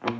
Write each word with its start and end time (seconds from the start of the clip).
Hi, 0.00 0.10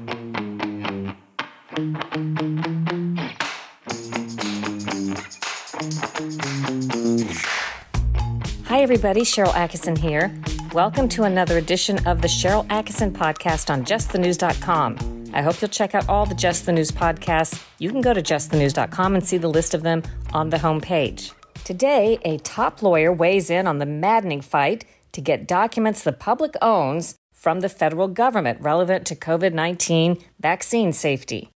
everybody. 8.83 9.21
Sharyl 9.21 9.53
Attkisson 9.53 9.97
here. 9.97 10.35
Welcome 10.73 11.09
to 11.11 11.23
another 11.23 11.59
edition 11.59 12.05
of 12.09 12.21
the 12.23 12.27
Sharyl 12.27 12.67
Attkisson 12.67 13.13
podcast 13.13 13.71
on 13.71 13.85
justthenews.com. 13.85 15.31
I 15.33 15.43
hope 15.43 15.61
you'll 15.63 15.69
check 15.69 15.95
out 15.95 16.09
all 16.09 16.27
the 16.27 16.35
Just 16.35 16.67
the 16.67 16.73
News 16.73 16.91
podcasts. 16.91 17.65
You 17.79 17.91
can 17.91 18.01
go 18.01 18.13
to 18.13 18.21
justthenews.com 18.21 19.15
and 19.15 19.25
see 19.25 19.39
the 19.39 19.49
list 19.49 19.75
of 19.75 19.85
them 19.85 20.03
on 20.33 20.51
the 20.51 20.57
homepage. 20.57 21.31
Today, 21.63 22.19
a 22.25 22.39
top 22.39 22.83
lawyer 22.83 23.13
weighs 23.13 23.49
in 23.49 23.69
on 23.69 23.79
the 23.79 23.87
maddening 23.87 24.41
fight 24.41 24.85
to 25.13 25.21
get 25.21 25.47
documents 25.47 26.03
the 26.03 26.13
public 26.13 26.55
owns 26.61 27.15
from 27.39 27.61
the 27.61 27.69
federal 27.69 28.09
government 28.09 28.61
relevant 28.61 29.07
to 29.07 29.15
COVID 29.15 29.53
19 29.53 30.19
vaccine 30.41 30.93
safety. 30.93 31.51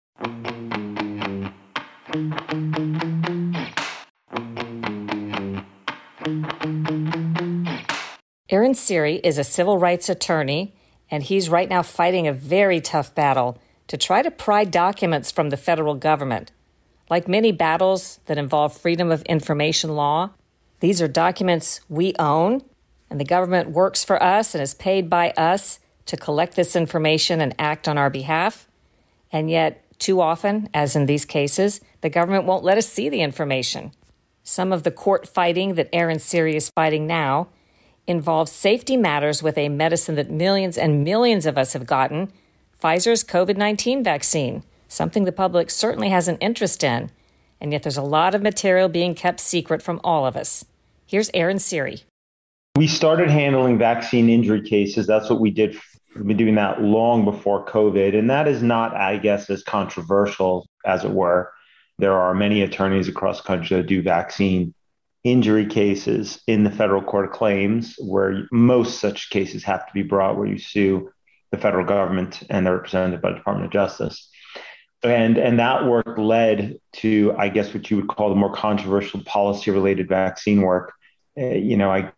Aaron 8.50 8.74
Siri 8.74 9.16
is 9.24 9.38
a 9.38 9.44
civil 9.44 9.78
rights 9.78 10.10
attorney, 10.10 10.74
and 11.10 11.22
he's 11.22 11.48
right 11.48 11.68
now 11.68 11.82
fighting 11.82 12.28
a 12.28 12.32
very 12.32 12.80
tough 12.80 13.14
battle 13.14 13.56
to 13.86 13.96
try 13.96 14.20
to 14.22 14.30
pry 14.30 14.64
documents 14.64 15.30
from 15.30 15.48
the 15.48 15.56
federal 15.56 15.94
government. 15.94 16.52
Like 17.08 17.26
many 17.26 17.52
battles 17.52 18.20
that 18.26 18.38
involve 18.38 18.76
freedom 18.76 19.10
of 19.10 19.22
information 19.22 19.96
law, 19.96 20.30
these 20.80 21.00
are 21.00 21.08
documents 21.08 21.80
we 21.88 22.12
own, 22.18 22.62
and 23.10 23.20
the 23.20 23.24
government 23.24 23.70
works 23.70 24.04
for 24.04 24.22
us 24.22 24.54
and 24.54 24.62
is 24.62 24.72
paid 24.72 25.10
by 25.10 25.30
us 25.30 25.80
to 26.06 26.16
collect 26.16 26.56
this 26.56 26.76
information 26.76 27.40
and 27.40 27.54
act 27.58 27.88
on 27.88 27.98
our 27.98 28.08
behalf. 28.08 28.68
And 29.32 29.50
yet, 29.50 29.84
too 29.98 30.20
often, 30.20 30.68
as 30.72 30.96
in 30.96 31.06
these 31.06 31.24
cases, 31.24 31.80
the 32.00 32.08
government 32.08 32.44
won't 32.44 32.64
let 32.64 32.78
us 32.78 32.88
see 32.88 33.08
the 33.08 33.20
information. 33.20 33.92
Some 34.42 34.72
of 34.72 34.82
the 34.84 34.90
court 34.90 35.28
fighting 35.28 35.74
that 35.74 35.90
Aaron 35.92 36.18
Siri 36.18 36.56
is 36.56 36.70
fighting 36.70 37.06
now 37.06 37.48
involves 38.06 38.50
safety 38.50 38.96
matters 38.96 39.42
with 39.42 39.58
a 39.58 39.68
medicine 39.68 40.14
that 40.14 40.30
millions 40.30 40.78
and 40.78 41.04
millions 41.04 41.46
of 41.46 41.58
us 41.58 41.74
have 41.74 41.86
gotten 41.86 42.32
Pfizer's 42.82 43.22
COVID 43.22 43.56
19 43.56 44.02
vaccine, 44.02 44.62
something 44.88 45.24
the 45.24 45.32
public 45.32 45.70
certainly 45.70 46.08
has 46.08 46.28
an 46.28 46.38
interest 46.38 46.82
in. 46.82 47.10
And 47.60 47.72
yet 47.72 47.82
there's 47.82 47.98
a 47.98 48.02
lot 48.02 48.34
of 48.34 48.42
material 48.42 48.88
being 48.88 49.14
kept 49.14 49.38
secret 49.38 49.82
from 49.82 50.00
all 50.02 50.24
of 50.24 50.34
us. 50.34 50.64
Here's 51.06 51.30
Aaron 51.34 51.58
Siri. 51.58 52.04
We 52.76 52.86
started 52.86 53.30
handling 53.30 53.78
vaccine 53.78 54.28
injury 54.28 54.62
cases. 54.62 55.06
That's 55.06 55.28
what 55.28 55.40
we 55.40 55.50
did. 55.50 55.76
We've 56.14 56.26
been 56.26 56.36
doing 56.36 56.54
that 56.54 56.82
long 56.82 57.24
before 57.24 57.66
COVID. 57.66 58.18
And 58.18 58.30
that 58.30 58.48
is 58.48 58.62
not, 58.62 58.94
I 58.94 59.16
guess, 59.16 59.50
as 59.50 59.62
controversial 59.62 60.66
as 60.84 61.04
it 61.04 61.10
were. 61.10 61.52
There 61.98 62.18
are 62.18 62.34
many 62.34 62.62
attorneys 62.62 63.08
across 63.08 63.40
the 63.40 63.46
country 63.46 63.76
that 63.76 63.86
do 63.86 64.02
vaccine 64.02 64.74
injury 65.22 65.66
cases 65.66 66.40
in 66.46 66.64
the 66.64 66.70
federal 66.70 67.02
court 67.02 67.26
of 67.26 67.32
claims, 67.32 67.96
where 67.98 68.46
most 68.50 69.00
such 69.00 69.30
cases 69.30 69.62
have 69.64 69.86
to 69.86 69.92
be 69.92 70.02
brought 70.02 70.38
where 70.38 70.46
you 70.46 70.58
sue 70.58 71.10
the 71.50 71.58
federal 71.58 71.84
government 71.84 72.42
and 72.48 72.64
they're 72.64 72.76
represented 72.76 73.20
by 73.20 73.30
the 73.30 73.36
Department 73.36 73.66
of 73.66 73.72
Justice. 73.72 74.30
And, 75.02 75.38
and 75.38 75.58
that 75.58 75.86
work 75.86 76.16
led 76.16 76.76
to, 76.94 77.34
I 77.36 77.48
guess, 77.48 77.74
what 77.74 77.90
you 77.90 77.96
would 77.98 78.08
call 78.08 78.28
the 78.28 78.34
more 78.34 78.52
controversial 78.52 79.22
policy 79.24 79.70
related 79.70 80.08
vaccine 80.08 80.62
work. 80.62 80.92
Uh, 81.38 81.46
you 81.46 81.76
know, 81.76 81.90
I, 81.90 82.12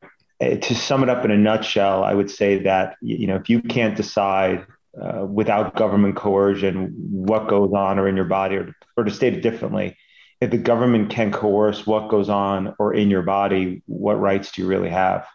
to 0.50 0.74
sum 0.74 1.02
it 1.02 1.08
up 1.08 1.24
in 1.24 1.30
a 1.30 1.36
nutshell, 1.36 2.04
I 2.04 2.14
would 2.14 2.30
say 2.30 2.58
that, 2.62 2.96
you 3.00 3.26
know, 3.26 3.36
if 3.36 3.48
you 3.48 3.60
can't 3.60 3.96
decide 3.96 4.66
uh, 5.00 5.24
without 5.24 5.74
government 5.74 6.16
coercion 6.16 6.92
what 7.10 7.48
goes 7.48 7.72
on 7.72 7.98
or 7.98 8.08
in 8.08 8.16
your 8.16 8.26
body, 8.26 8.56
or, 8.56 8.74
or 8.96 9.04
to 9.04 9.10
state 9.10 9.34
it 9.34 9.40
differently, 9.40 9.96
if 10.40 10.50
the 10.50 10.58
government 10.58 11.10
can 11.10 11.30
coerce 11.30 11.86
what 11.86 12.08
goes 12.08 12.28
on 12.28 12.74
or 12.78 12.92
in 12.94 13.10
your 13.10 13.22
body, 13.22 13.82
what 13.86 14.14
rights 14.14 14.52
do 14.52 14.62
you 14.62 14.68
really 14.68 14.90
have? 14.90 15.26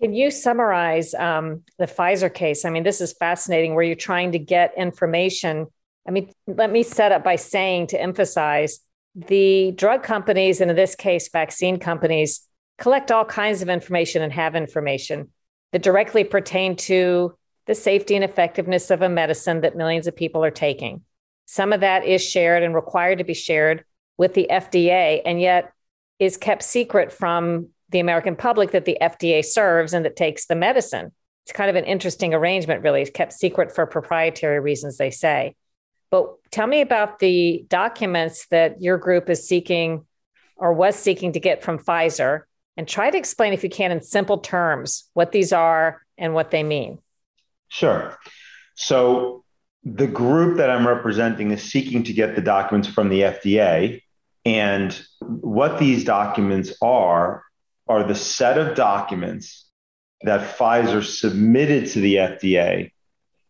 Can 0.00 0.12
you 0.12 0.30
summarize 0.30 1.12
um, 1.14 1.62
the 1.78 1.86
Pfizer 1.86 2.32
case? 2.32 2.64
I 2.64 2.70
mean, 2.70 2.84
this 2.84 3.00
is 3.00 3.14
fascinating 3.14 3.74
where 3.74 3.82
you're 3.82 3.96
trying 3.96 4.32
to 4.32 4.38
get 4.38 4.74
information. 4.76 5.66
I 6.06 6.10
mean, 6.10 6.30
let 6.46 6.70
me 6.70 6.82
set 6.82 7.10
up 7.10 7.24
by 7.24 7.36
saying 7.36 7.88
to 7.88 8.00
emphasize 8.00 8.80
the 9.14 9.72
drug 9.72 10.04
companies, 10.04 10.60
and 10.60 10.70
in 10.70 10.76
this 10.76 10.94
case, 10.94 11.28
vaccine 11.28 11.78
companies, 11.78 12.47
collect 12.78 13.10
all 13.10 13.24
kinds 13.24 13.60
of 13.60 13.68
information 13.68 14.22
and 14.22 14.32
have 14.32 14.54
information 14.54 15.28
that 15.72 15.82
directly 15.82 16.24
pertain 16.24 16.76
to 16.76 17.36
the 17.66 17.74
safety 17.74 18.14
and 18.14 18.24
effectiveness 18.24 18.90
of 18.90 19.02
a 19.02 19.08
medicine 19.08 19.60
that 19.60 19.76
millions 19.76 20.06
of 20.06 20.16
people 20.16 20.42
are 20.42 20.50
taking. 20.50 21.02
Some 21.44 21.72
of 21.72 21.80
that 21.80 22.04
is 22.04 22.24
shared 22.24 22.62
and 22.62 22.74
required 22.74 23.18
to 23.18 23.24
be 23.24 23.34
shared 23.34 23.84
with 24.16 24.34
the 24.34 24.48
FDA 24.50 25.20
and 25.24 25.40
yet 25.40 25.72
is 26.18 26.36
kept 26.36 26.62
secret 26.62 27.12
from 27.12 27.68
the 27.90 28.00
American 28.00 28.36
public 28.36 28.72
that 28.72 28.84
the 28.84 28.98
FDA 29.00 29.44
serves 29.44 29.92
and 29.92 30.04
that 30.04 30.16
takes 30.16 30.46
the 30.46 30.54
medicine. 30.54 31.12
It's 31.44 31.52
kind 31.52 31.70
of 31.70 31.76
an 31.76 31.84
interesting 31.84 32.34
arrangement, 32.34 32.82
really. 32.82 33.02
It's 33.02 33.10
kept 33.10 33.32
secret 33.32 33.74
for 33.74 33.86
proprietary 33.86 34.60
reasons, 34.60 34.98
they 34.98 35.10
say. 35.10 35.54
But 36.10 36.34
tell 36.50 36.66
me 36.66 36.80
about 36.80 37.18
the 37.18 37.64
documents 37.68 38.46
that 38.50 38.80
your 38.80 38.98
group 38.98 39.28
is 39.30 39.46
seeking 39.46 40.04
or 40.56 40.72
was 40.72 40.96
seeking 40.96 41.32
to 41.32 41.40
get 41.40 41.62
from 41.62 41.78
Pfizer 41.78 42.42
and 42.78 42.86
try 42.86 43.10
to 43.10 43.18
explain, 43.18 43.52
if 43.52 43.64
you 43.64 43.68
can, 43.68 43.90
in 43.90 44.00
simple 44.00 44.38
terms, 44.38 45.10
what 45.12 45.32
these 45.32 45.52
are 45.52 46.00
and 46.16 46.32
what 46.32 46.52
they 46.52 46.62
mean. 46.62 47.00
Sure. 47.66 48.16
So, 48.76 49.44
the 49.82 50.06
group 50.06 50.58
that 50.58 50.70
I'm 50.70 50.86
representing 50.86 51.50
is 51.50 51.62
seeking 51.62 52.04
to 52.04 52.12
get 52.12 52.36
the 52.36 52.40
documents 52.40 52.88
from 52.88 53.08
the 53.08 53.22
FDA 53.22 54.02
and 54.44 55.06
what 55.20 55.78
these 55.78 56.04
documents 56.04 56.72
are, 56.80 57.42
are 57.88 58.04
the 58.04 58.14
set 58.14 58.58
of 58.58 58.76
documents 58.76 59.66
that 60.22 60.56
Pfizer 60.56 61.02
submitted 61.02 61.90
to 61.90 62.00
the 62.00 62.16
FDA 62.16 62.92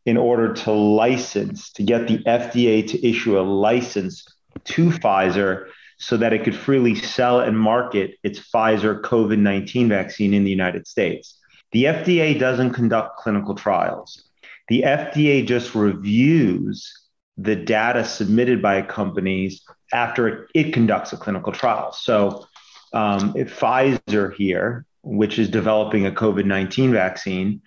in 0.07 0.17
order 0.17 0.55
to 0.55 0.73
license, 0.73 1.73
to 1.73 1.83
get 1.83 2.09
the 2.09 2.19
FDA 2.19 2.87
to 2.89 3.07
issue 3.07 3.39
a 3.39 3.43
license 3.43 4.25
to 4.65 4.91
Pfizer 4.91 5.69
so 5.99 6.17
that 6.17 6.33
it 6.33 6.45
could 6.45 6.57
freely 6.57 6.95
sell 6.95 7.41
and 7.41 7.59
market 7.59 8.17
its 8.23 8.39
Pfizer 8.39 9.01
COVID 9.01 9.39
19 9.39 9.89
vaccine 9.89 10.33
in 10.33 10.45
the 10.45 10.51
United 10.51 10.87
States. 10.87 11.39
The 11.73 11.85
FDA 11.85 12.39
doesn't 12.39 12.73
conduct 12.73 13.19
clinical 13.19 13.55
trials. 13.55 14.25
The 14.69 14.83
FDA 14.83 15.47
just 15.47 15.75
reviews 15.75 16.93
the 17.37 17.57
data 17.57 18.05
submitted 18.05 18.61
by 18.61 18.83
companies 18.83 19.63
after 19.93 20.29
it, 20.29 20.49
it 20.55 20.73
conducts 20.73 21.13
a 21.13 21.17
clinical 21.17 21.53
trial. 21.53 21.93
So, 21.93 22.47
um, 22.93 23.33
if 23.37 23.59
Pfizer 23.59 24.35
here, 24.35 24.85
which 25.03 25.39
is 25.39 25.49
developing 25.49 26.07
a 26.07 26.11
COVID 26.11 26.45
19 26.45 26.93
vaccine, 26.93 27.63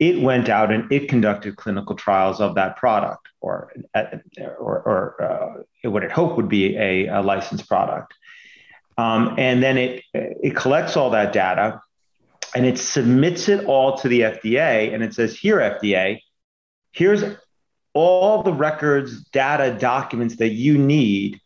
it 0.00 0.18
went 0.18 0.48
out 0.48 0.72
and 0.72 0.90
it 0.90 1.08
conducted 1.10 1.56
clinical 1.56 1.94
trials 1.94 2.40
of 2.40 2.54
that 2.54 2.78
product, 2.78 3.28
or, 3.42 3.70
or, 3.94 4.56
or 4.58 5.22
uh, 5.22 5.88
what 5.90 6.02
it 6.02 6.10
hoped 6.10 6.38
would 6.38 6.48
be 6.48 6.74
a, 6.76 7.06
a 7.06 7.20
licensed 7.20 7.68
product. 7.68 8.14
Um, 8.96 9.34
and 9.38 9.62
then 9.62 9.76
it, 9.76 10.02
it 10.14 10.56
collects 10.56 10.96
all 10.96 11.10
that 11.10 11.32
data 11.32 11.80
and 12.54 12.66
it 12.66 12.78
submits 12.78 13.48
it 13.48 13.64
all 13.66 13.98
to 13.98 14.08
the 14.08 14.22
FDA 14.22 14.92
and 14.92 15.02
it 15.02 15.14
says, 15.14 15.38
Here, 15.38 15.58
FDA, 15.58 16.20
here's 16.92 17.22
all 17.92 18.42
the 18.42 18.52
records, 18.52 19.22
data, 19.24 19.76
documents 19.78 20.36
that 20.36 20.50
you 20.50 20.78
need 20.78 21.40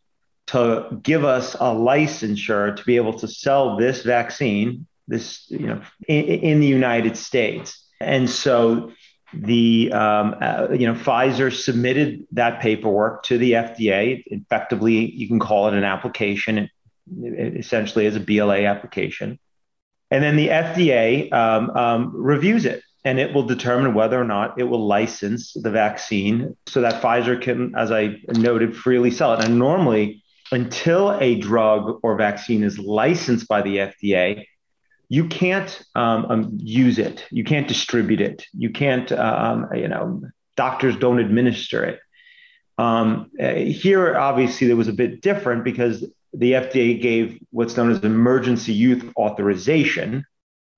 to 0.46 1.00
give 1.02 1.24
us 1.24 1.54
a 1.54 1.74
licensure 1.74 2.76
to 2.76 2.84
be 2.84 2.96
able 2.96 3.18
to 3.18 3.26
sell 3.26 3.76
this 3.76 4.02
vaccine, 4.02 4.86
this 5.08 5.44
you 5.48 5.66
know, 5.66 5.82
in, 6.06 6.24
in 6.24 6.60
the 6.60 6.66
United 6.66 7.16
States. 7.16 7.83
And 8.04 8.28
so 8.28 8.92
the 9.32 9.92
um, 9.92 10.36
uh, 10.40 10.68
you 10.72 10.86
know 10.86 10.94
Pfizer 10.94 11.52
submitted 11.52 12.26
that 12.32 12.60
paperwork 12.60 13.24
to 13.24 13.38
the 13.38 13.52
FDA. 13.52 14.22
Effectively, 14.26 15.10
you 15.10 15.26
can 15.28 15.38
call 15.38 15.68
it 15.68 15.74
an 15.74 15.84
application. 15.84 16.58
It, 16.58 16.70
essentially 17.56 18.06
is 18.06 18.16
a 18.16 18.20
BLA 18.20 18.64
application, 18.64 19.38
and 20.10 20.22
then 20.22 20.36
the 20.36 20.48
FDA 20.48 21.32
um, 21.32 21.70
um, 21.70 22.12
reviews 22.14 22.64
it 22.64 22.82
and 23.04 23.20
it 23.20 23.34
will 23.34 23.42
determine 23.42 23.94
whether 23.94 24.18
or 24.18 24.24
not 24.24 24.58
it 24.58 24.64
will 24.64 24.86
license 24.86 25.52
the 25.52 25.70
vaccine 25.70 26.56
so 26.66 26.80
that 26.80 27.02
Pfizer 27.02 27.40
can, 27.40 27.74
as 27.76 27.92
I 27.92 28.16
noted, 28.28 28.74
freely 28.74 29.10
sell 29.10 29.34
it. 29.34 29.44
And 29.44 29.58
normally, 29.58 30.22
until 30.50 31.12
a 31.20 31.34
drug 31.38 32.00
or 32.02 32.16
vaccine 32.16 32.64
is 32.64 32.78
licensed 32.78 33.46
by 33.46 33.60
the 33.60 33.76
FDA, 33.76 34.46
you 35.08 35.28
can't 35.28 35.82
um, 35.94 36.26
um, 36.26 36.58
use 36.60 36.98
it. 36.98 37.24
You 37.30 37.44
can't 37.44 37.68
distribute 37.68 38.20
it. 38.20 38.46
You 38.52 38.70
can't, 38.70 39.10
um, 39.12 39.68
you 39.74 39.88
know, 39.88 40.22
doctors 40.56 40.96
don't 40.96 41.18
administer 41.18 41.84
it. 41.84 42.00
Um, 42.76 43.30
here, 43.38 44.16
obviously, 44.16 44.66
there 44.66 44.76
was 44.76 44.88
a 44.88 44.92
bit 44.92 45.20
different 45.20 45.64
because 45.64 46.04
the 46.32 46.52
FDA 46.52 47.00
gave 47.00 47.38
what's 47.50 47.76
known 47.76 47.90
as 47.90 48.02
emergency 48.02 48.72
use 48.72 49.04
authorization, 49.16 50.24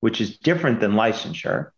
which 0.00 0.20
is 0.20 0.38
different 0.38 0.80
than 0.80 0.92
licensure 0.92 1.70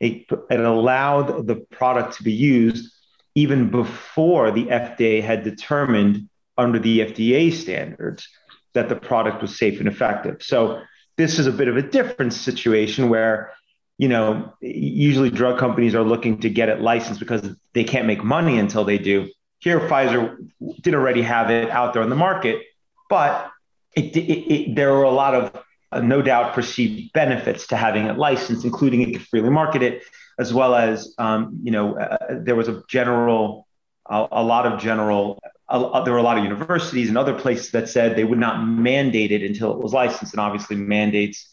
it, 0.00 0.26
it 0.50 0.60
allowed 0.60 1.46
the 1.46 1.56
product 1.56 2.16
to 2.16 2.22
be 2.22 2.32
used 2.32 2.92
even 3.34 3.70
before 3.70 4.50
the 4.50 4.64
FDA 4.64 5.22
had 5.22 5.44
determined 5.44 6.28
under 6.58 6.78
the 6.78 7.00
FDA 7.00 7.52
standards 7.52 8.26
that 8.72 8.88
the 8.88 8.96
product 8.96 9.42
was 9.42 9.56
safe 9.56 9.78
and 9.78 9.88
effective. 9.88 10.42
So 10.42 10.82
this 11.16 11.38
is 11.38 11.46
a 11.46 11.52
bit 11.52 11.68
of 11.68 11.76
a 11.76 11.82
different 11.82 12.32
situation 12.32 13.08
where 13.08 13.52
you 13.98 14.08
know 14.08 14.52
usually 14.60 15.30
drug 15.30 15.58
companies 15.58 15.94
are 15.94 16.02
looking 16.02 16.40
to 16.40 16.50
get 16.50 16.68
it 16.68 16.80
licensed 16.80 17.20
because 17.20 17.42
they 17.74 17.84
can't 17.84 18.06
make 18.06 18.24
money 18.24 18.58
until 18.58 18.84
they 18.84 18.98
do. 18.98 19.28
Here, 19.60 19.80
Pfizer 19.80 20.36
did 20.80 20.94
already 20.94 21.22
have 21.22 21.50
it 21.50 21.70
out 21.70 21.92
there 21.92 22.02
on 22.02 22.08
the 22.08 22.16
market, 22.16 22.62
but 23.10 23.50
it, 23.94 24.16
it, 24.16 24.52
it, 24.52 24.74
there 24.74 24.92
were 24.92 25.02
a 25.02 25.10
lot 25.10 25.34
of 25.34 25.62
uh, 25.92 26.00
no 26.00 26.22
doubt 26.22 26.54
perceived 26.54 27.12
benefits 27.12 27.66
to 27.66 27.76
having 27.76 28.06
it 28.06 28.16
licensed, 28.16 28.64
including 28.64 29.02
it 29.02 29.12
could 29.12 29.26
freely 29.26 29.50
market 29.50 29.82
it, 29.82 30.02
as 30.38 30.54
well 30.54 30.74
as 30.74 31.14
um, 31.18 31.58
you 31.62 31.70
know 31.70 31.98
uh, 31.98 32.16
there 32.30 32.54
was 32.54 32.68
a 32.68 32.82
general, 32.88 33.66
a, 34.08 34.26
a 34.32 34.42
lot 34.42 34.66
of 34.66 34.80
general. 34.80 35.38
Uh, 35.70 36.02
there 36.02 36.12
were 36.12 36.18
a 36.18 36.22
lot 36.22 36.36
of 36.36 36.44
universities 36.44 37.08
and 37.08 37.16
other 37.16 37.34
places 37.34 37.70
that 37.70 37.88
said 37.88 38.16
they 38.16 38.24
would 38.24 38.38
not 38.38 38.66
mandate 38.66 39.30
it 39.30 39.42
until 39.42 39.72
it 39.72 39.78
was 39.78 39.92
licensed, 39.92 40.34
and 40.34 40.40
obviously 40.40 40.76
mandates 40.76 41.48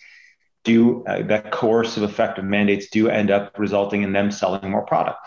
do 0.64 1.06
uh, 1.06 1.22
that 1.24 1.52
coercive 1.52 2.04
effect 2.04 2.38
of 2.38 2.46
mandates 2.46 2.90
do 2.90 3.08
end 3.08 3.32
up 3.32 3.58
resulting 3.58 4.04
in 4.04 4.12
them 4.12 4.32
selling 4.32 4.70
more 4.70 4.86
product. 4.86 5.20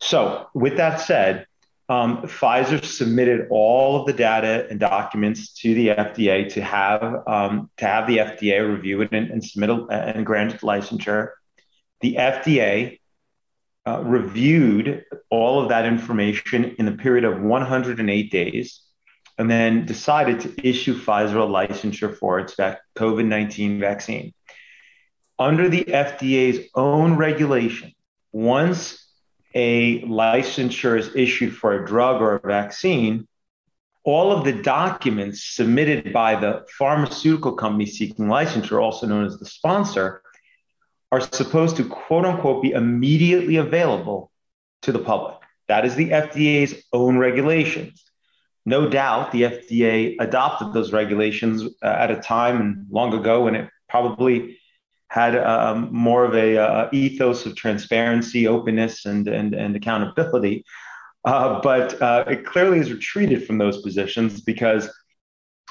So, 0.00 0.46
with 0.54 0.76
that 0.76 1.00
said, 1.00 1.46
um, 1.88 2.22
Pfizer 2.22 2.84
submitted 2.84 3.48
all 3.50 4.00
of 4.00 4.06
the 4.06 4.12
data 4.12 4.66
and 4.70 4.78
documents 4.78 5.52
to 5.54 5.74
the 5.74 5.88
FDA 5.88 6.52
to 6.54 6.62
have 6.62 7.26
um, 7.26 7.68
to 7.78 7.86
have 7.86 8.06
the 8.06 8.18
FDA 8.18 8.66
review 8.66 9.02
it 9.02 9.10
and, 9.10 9.28
and 9.30 9.44
submit 9.44 9.70
a, 9.70 9.86
and 9.90 10.24
grant 10.24 10.60
licensure. 10.60 11.30
The 12.00 12.14
FDA 12.14 12.99
uh, 13.90 14.02
reviewed 14.02 15.04
all 15.30 15.60
of 15.60 15.68
that 15.68 15.84
information 15.84 16.76
in 16.78 16.86
a 16.86 16.92
period 16.92 17.24
of 17.24 17.40
108 17.40 18.30
days, 18.30 18.82
and 19.38 19.50
then 19.50 19.84
decided 19.84 20.38
to 20.40 20.68
issue 20.68 20.94
Pfizer 20.94 21.42
a 21.42 21.46
licensure 21.46 22.16
for 22.16 22.38
its 22.38 22.54
COVID 22.54 23.26
19 23.26 23.80
vaccine. 23.80 24.32
Under 25.38 25.68
the 25.68 25.84
FDA's 25.84 26.68
own 26.74 27.16
regulation, 27.16 27.92
once 28.32 29.08
a 29.54 30.02
licensure 30.02 30.96
is 30.96 31.16
issued 31.16 31.56
for 31.56 31.72
a 31.72 31.86
drug 31.86 32.22
or 32.22 32.36
a 32.36 32.46
vaccine, 32.46 33.26
all 34.04 34.30
of 34.30 34.44
the 34.44 34.52
documents 34.52 35.42
submitted 35.42 36.12
by 36.12 36.36
the 36.36 36.64
pharmaceutical 36.78 37.52
company 37.52 37.86
seeking 37.86 38.26
licensure, 38.26 38.80
also 38.80 39.06
known 39.06 39.24
as 39.24 39.38
the 39.38 39.46
sponsor, 39.46 40.19
are 41.12 41.20
supposed 41.20 41.76
to 41.76 41.84
quote 41.84 42.24
unquote 42.24 42.62
be 42.62 42.72
immediately 42.72 43.56
available 43.56 44.30
to 44.82 44.92
the 44.92 44.98
public. 44.98 45.36
That 45.68 45.84
is 45.84 45.94
the 45.94 46.10
FDA's 46.10 46.82
own 46.92 47.18
regulations. 47.18 48.04
No 48.66 48.88
doubt 48.88 49.32
the 49.32 49.42
FDA 49.42 50.16
adopted 50.20 50.72
those 50.72 50.92
regulations 50.92 51.62
uh, 51.82 51.86
at 51.86 52.10
a 52.10 52.20
time 52.20 52.60
and 52.60 52.86
long 52.90 53.14
ago 53.14 53.44
when 53.44 53.54
it 53.54 53.70
probably 53.88 54.58
had 55.08 55.36
um, 55.36 55.88
more 55.92 56.24
of 56.24 56.34
a 56.34 56.56
uh, 56.56 56.88
ethos 56.92 57.44
of 57.46 57.56
transparency, 57.56 58.46
openness, 58.46 59.06
and 59.06 59.26
and, 59.26 59.54
and 59.54 59.74
accountability. 59.74 60.64
Uh, 61.24 61.60
but 61.60 62.00
uh, 62.00 62.24
it 62.28 62.46
clearly 62.46 62.78
has 62.78 62.92
retreated 62.92 63.46
from 63.46 63.58
those 63.58 63.82
positions 63.82 64.40
because 64.40 64.88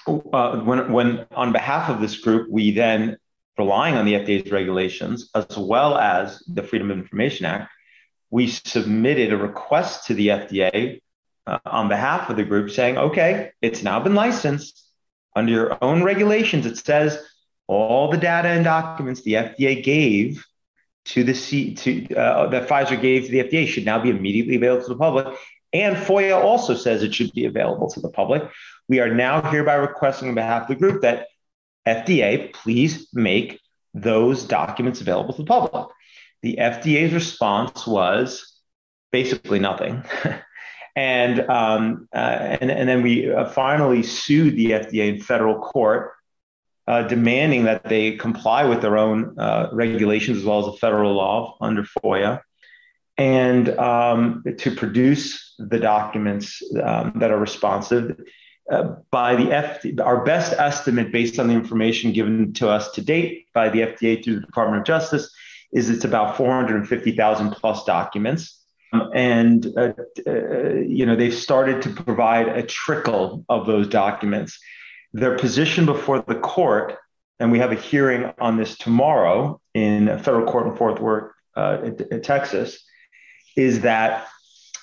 uh, 0.08 0.58
when 0.60 0.92
when 0.92 1.26
on 1.32 1.52
behalf 1.52 1.90
of 1.90 2.02
this 2.02 2.18
group, 2.18 2.50
we 2.50 2.72
then 2.72 3.18
relying 3.60 3.96
on 3.96 4.06
the 4.06 4.14
FDA's 4.14 4.52
regulations 4.52 5.30
as 5.36 5.58
well 5.58 5.98
as 5.98 6.42
the 6.48 6.64
Freedom 6.64 6.90
of 6.90 6.98
Information 6.98 7.46
Act, 7.46 7.70
we 8.32 8.48
submitted 8.48 9.34
a 9.34 9.38
request 9.38 10.08
to 10.08 10.14
the 10.14 10.30
FDA 10.30 11.02
uh, 11.46 11.60
on 11.66 11.90
behalf 11.90 12.30
of 12.30 12.38
the 12.38 12.44
group 12.44 12.72
saying, 12.72 12.98
okay, 12.98 13.52
it's 13.62 13.84
now 13.84 14.00
been 14.00 14.16
licensed 14.16 14.88
under 15.36 15.52
your 15.52 15.78
own 15.84 16.04
regulations. 16.04 16.66
It 16.66 16.78
says 16.78 17.22
all 17.68 18.10
the 18.10 18.18
data 18.18 18.48
and 18.48 18.64
documents 18.64 19.22
the 19.24 19.34
FDA 19.34 19.84
gave 19.84 20.44
to 21.06 21.24
the 21.24 21.34
C 21.34 21.76
to 21.76 22.16
uh, 22.16 22.48
that 22.50 22.68
Pfizer 22.70 23.00
gave 23.00 23.26
to 23.26 23.32
the 23.32 23.44
FDA 23.44 23.68
should 23.68 23.86
now 23.86 24.00
be 24.00 24.10
immediately 24.10 24.56
available 24.56 24.84
to 24.84 24.94
the 24.94 25.00
public. 25.00 25.28
And 25.74 25.96
FOIA 25.98 26.36
also 26.42 26.76
says 26.76 27.04
it 27.04 27.14
should 27.14 27.34
be 27.34 27.46
available 27.46 27.90
to 27.92 28.00
the 28.00 28.10
public. 28.10 28.44
We 28.88 29.00
are 29.00 29.14
now 29.14 29.42
hereby 29.42 29.76
requesting 29.76 30.30
on 30.30 30.36
behalf 30.36 30.64
of 30.64 30.68
the 30.70 30.76
group 30.76 31.02
that 31.02 31.29
FDA 31.96 32.54
please 32.54 33.08
make 33.14 33.60
those 33.94 34.44
documents 34.44 35.02
available 35.02 35.34
to 35.34 35.42
the 35.42 35.48
public. 35.48 35.88
The 36.42 36.58
FDA's 36.60 37.14
response 37.14 37.86
was 37.86 38.60
basically 39.12 39.60
nothing. 39.60 40.04
and, 40.96 41.40
um, 41.50 42.08
uh, 42.14 42.58
and, 42.62 42.72
and 42.72 42.88
then 42.88 43.02
we 43.02 43.32
uh, 43.32 43.46
finally 43.50 44.04
sued 44.04 44.56
the 44.56 44.72
FDA 44.72 45.16
in 45.16 45.22
federal 45.22 45.60
court 45.60 46.14
uh, 46.90 47.04
demanding 47.04 47.66
that 47.66 47.84
they 47.84 48.18
comply 48.18 48.64
with 48.64 48.82
their 48.82 48.98
own 48.98 49.38
uh, 49.40 49.70
regulations 49.72 50.40
as 50.40 50.44
well 50.44 50.60
as 50.60 50.66
the 50.66 50.78
federal 50.80 51.14
law 51.14 51.56
under 51.62 51.84
FOIA, 51.84 52.42
and 53.16 53.70
um, 53.78 54.44
to 54.58 54.72
produce 54.72 55.54
the 55.60 55.78
documents 55.78 56.64
um, 56.82 57.14
that 57.18 57.30
are 57.30 57.38
responsive. 57.38 58.20
Uh, 58.72 58.96
by 59.10 59.36
the 59.36 59.46
FD, 59.46 60.00
our 60.00 60.24
best 60.24 60.54
estimate, 60.54 61.12
based 61.12 61.40
on 61.40 61.48
the 61.48 61.54
information 61.54 62.14
given 62.14 62.54
to 62.54 62.70
us 62.70 62.92
to 62.92 63.02
date 63.02 63.48
by 63.54 63.70
the 63.70 63.80
FDA 63.80 64.24
through 64.24 64.36
the 64.36 64.42
Department 64.46 64.82
of 64.82 64.86
Justice, 64.86 65.32
is 65.72 65.90
it's 65.90 66.06
about 66.06 66.38
450,000 66.38 67.52
plus 67.52 67.84
documents. 67.86 68.64
and 69.14 69.68
uh, 69.78 69.94
uh, 70.28 70.74
you 70.74 71.06
know 71.06 71.16
they've 71.16 71.34
started 71.34 71.82
to 71.84 71.90
provide 71.90 72.48
a 72.48 72.64
trickle 72.64 73.46
of 73.48 73.68
those 73.68 73.88
documents 73.88 74.60
their 75.14 75.38
position 75.38 75.86
before 75.86 76.24
the 76.28 76.36
court, 76.36 76.98
and 77.40 77.52
we 77.52 77.60
have 77.60 77.72
a 77.72 77.76
hearing 77.76 78.32
on 78.40 78.58
this 78.58 78.78
tomorrow 78.78 79.60
in 79.74 80.08
a 80.08 80.20
federal 80.20 80.46
court 80.52 80.68
in 80.68 80.76
Fort 80.76 81.02
Worth, 81.02 81.32
uh, 81.56 81.80
in, 81.84 81.98
in 82.12 82.22
Texas, 82.22 82.84
is 83.56 83.82
that 83.82 84.28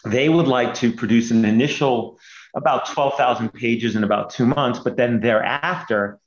they 0.05 0.29
would 0.29 0.49
like 0.49 0.75
to 0.75 0.93
produce 0.93 1.31
an 1.31 1.45
initial 1.45 2.19
about 2.57 2.87
12,000 2.87 3.53
pages 3.53 3.95
in 3.95 4.03
about 4.03 4.31
two 4.31 4.47
months, 4.47 4.81
but 4.81 4.97
then 4.97 5.21
thereafter 5.21 6.19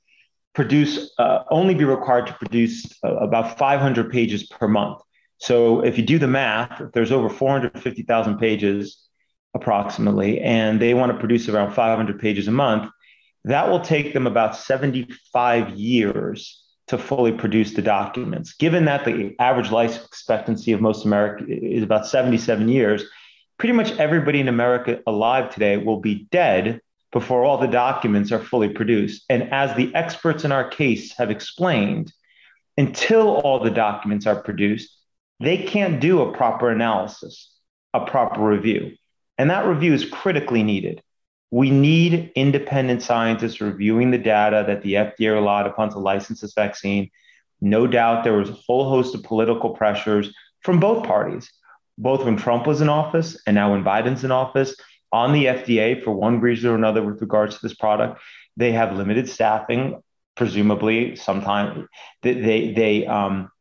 produce 0.53 1.11
uh, 1.17 1.43
only 1.49 1.73
be 1.73 1.83
required 1.83 2.27
to 2.27 2.33
produce 2.33 2.85
uh, 3.03 3.15
about 3.15 3.57
500 3.57 4.11
pages 4.11 4.43
per 4.43 4.67
month. 4.67 5.01
So 5.37 5.81
if 5.81 5.97
you 5.97 6.05
do 6.05 6.19
the 6.19 6.27
math, 6.27 6.81
there's 6.93 7.11
over 7.11 7.29
450,000 7.29 8.37
pages 8.37 9.07
approximately, 9.53 10.39
and 10.41 10.79
they 10.79 10.93
want 10.93 11.11
to 11.11 11.17
produce 11.17 11.49
around 11.49 11.73
500 11.73 12.19
pages 12.19 12.47
a 12.47 12.51
month, 12.51 12.91
that 13.45 13.69
will 13.69 13.79
take 13.79 14.13
them 14.13 14.27
about 14.27 14.55
75 14.55 15.71
years 15.71 16.63
to 16.87 16.97
fully 16.97 17.31
produce 17.31 17.73
the 17.73 17.81
documents. 17.81 18.53
Given 18.53 18.85
that 18.85 19.05
the 19.05 19.35
average 19.39 19.71
life 19.71 20.03
expectancy 20.05 20.73
of 20.73 20.81
most 20.81 21.05
America 21.05 21.45
is 21.47 21.83
about 21.83 22.05
77 22.05 22.67
years, 22.67 23.05
pretty 23.59 23.73
much 23.73 23.91
everybody 23.99 24.39
in 24.39 24.47
America 24.47 25.01
alive 25.05 25.53
today 25.53 25.77
will 25.77 25.99
be 25.99 26.27
dead 26.31 26.81
before 27.11 27.43
all 27.43 27.57
the 27.57 27.67
documents 27.67 28.31
are 28.31 28.39
fully 28.39 28.69
produced. 28.69 29.25
And 29.29 29.51
as 29.51 29.75
the 29.75 29.93
experts 29.93 30.45
in 30.45 30.51
our 30.51 30.67
case 30.67 31.15
have 31.17 31.29
explained, 31.29 32.11
until 32.77 33.27
all 33.27 33.59
the 33.59 33.69
documents 33.69 34.25
are 34.25 34.41
produced, 34.41 34.97
they 35.41 35.57
can't 35.57 35.99
do 35.99 36.21
a 36.21 36.33
proper 36.33 36.69
analysis, 36.69 37.51
a 37.93 38.05
proper 38.05 38.41
review. 38.41 38.93
And 39.37 39.49
that 39.49 39.65
review 39.65 39.93
is 39.93 40.05
critically 40.05 40.63
needed. 40.63 41.01
We 41.51 41.69
need 41.69 42.31
independent 42.35 43.01
scientists 43.01 43.59
reviewing 43.59 44.11
the 44.11 44.17
data 44.17 44.63
that 44.67 44.83
the 44.83 44.93
FDA 44.93 45.33
relied 45.33 45.65
upon 45.65 45.89
to 45.91 45.99
license 45.99 46.41
this 46.41 46.53
vaccine. 46.53 47.09
No 47.59 47.87
doubt 47.87 48.23
there 48.23 48.37
was 48.37 48.49
a 48.49 48.53
whole 48.53 48.89
host 48.89 49.15
of 49.15 49.23
political 49.23 49.71
pressures 49.71 50.33
from 50.61 50.79
both 50.79 51.05
parties, 51.05 51.51
both 51.99 52.25
when 52.25 52.37
Trump 52.37 52.65
was 52.65 52.81
in 52.81 52.89
office 52.89 53.39
and 53.45 53.53
now 53.53 53.71
when 53.71 53.83
Biden's 53.83 54.23
in 54.23 54.31
office, 54.31 54.75
on 55.11 55.33
the 55.33 55.45
FDA 55.45 56.03
for 56.03 56.11
one 56.11 56.39
reason 56.39 56.71
or 56.71 56.75
another 56.75 57.03
with 57.03 57.21
regards 57.21 57.55
to 57.55 57.61
this 57.61 57.73
product. 57.73 58.21
They 58.57 58.71
have 58.71 58.95
limited 58.95 59.29
staffing, 59.29 60.01
presumably. 60.35 61.15
Sometimes 61.15 61.87
they 62.21 62.33
they 62.33 62.73
they 62.73 63.07
um, 63.07 63.51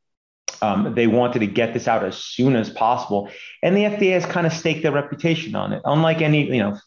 um, 0.60 0.94
they 0.94 1.06
wanted 1.06 1.40
to 1.40 1.46
get 1.46 1.72
this 1.72 1.88
out 1.88 2.04
as 2.04 2.16
soon 2.16 2.56
as 2.56 2.68
possible, 2.70 3.30
and 3.62 3.76
the 3.76 3.82
FDA 3.82 4.12
has 4.12 4.26
kind 4.26 4.46
of 4.46 4.52
staked 4.52 4.82
their 4.82 4.92
reputation 4.92 5.54
on 5.54 5.72
it. 5.72 5.82
Unlike 5.84 6.22
any 6.22 6.52
you 6.52 6.62
know 6.62 6.78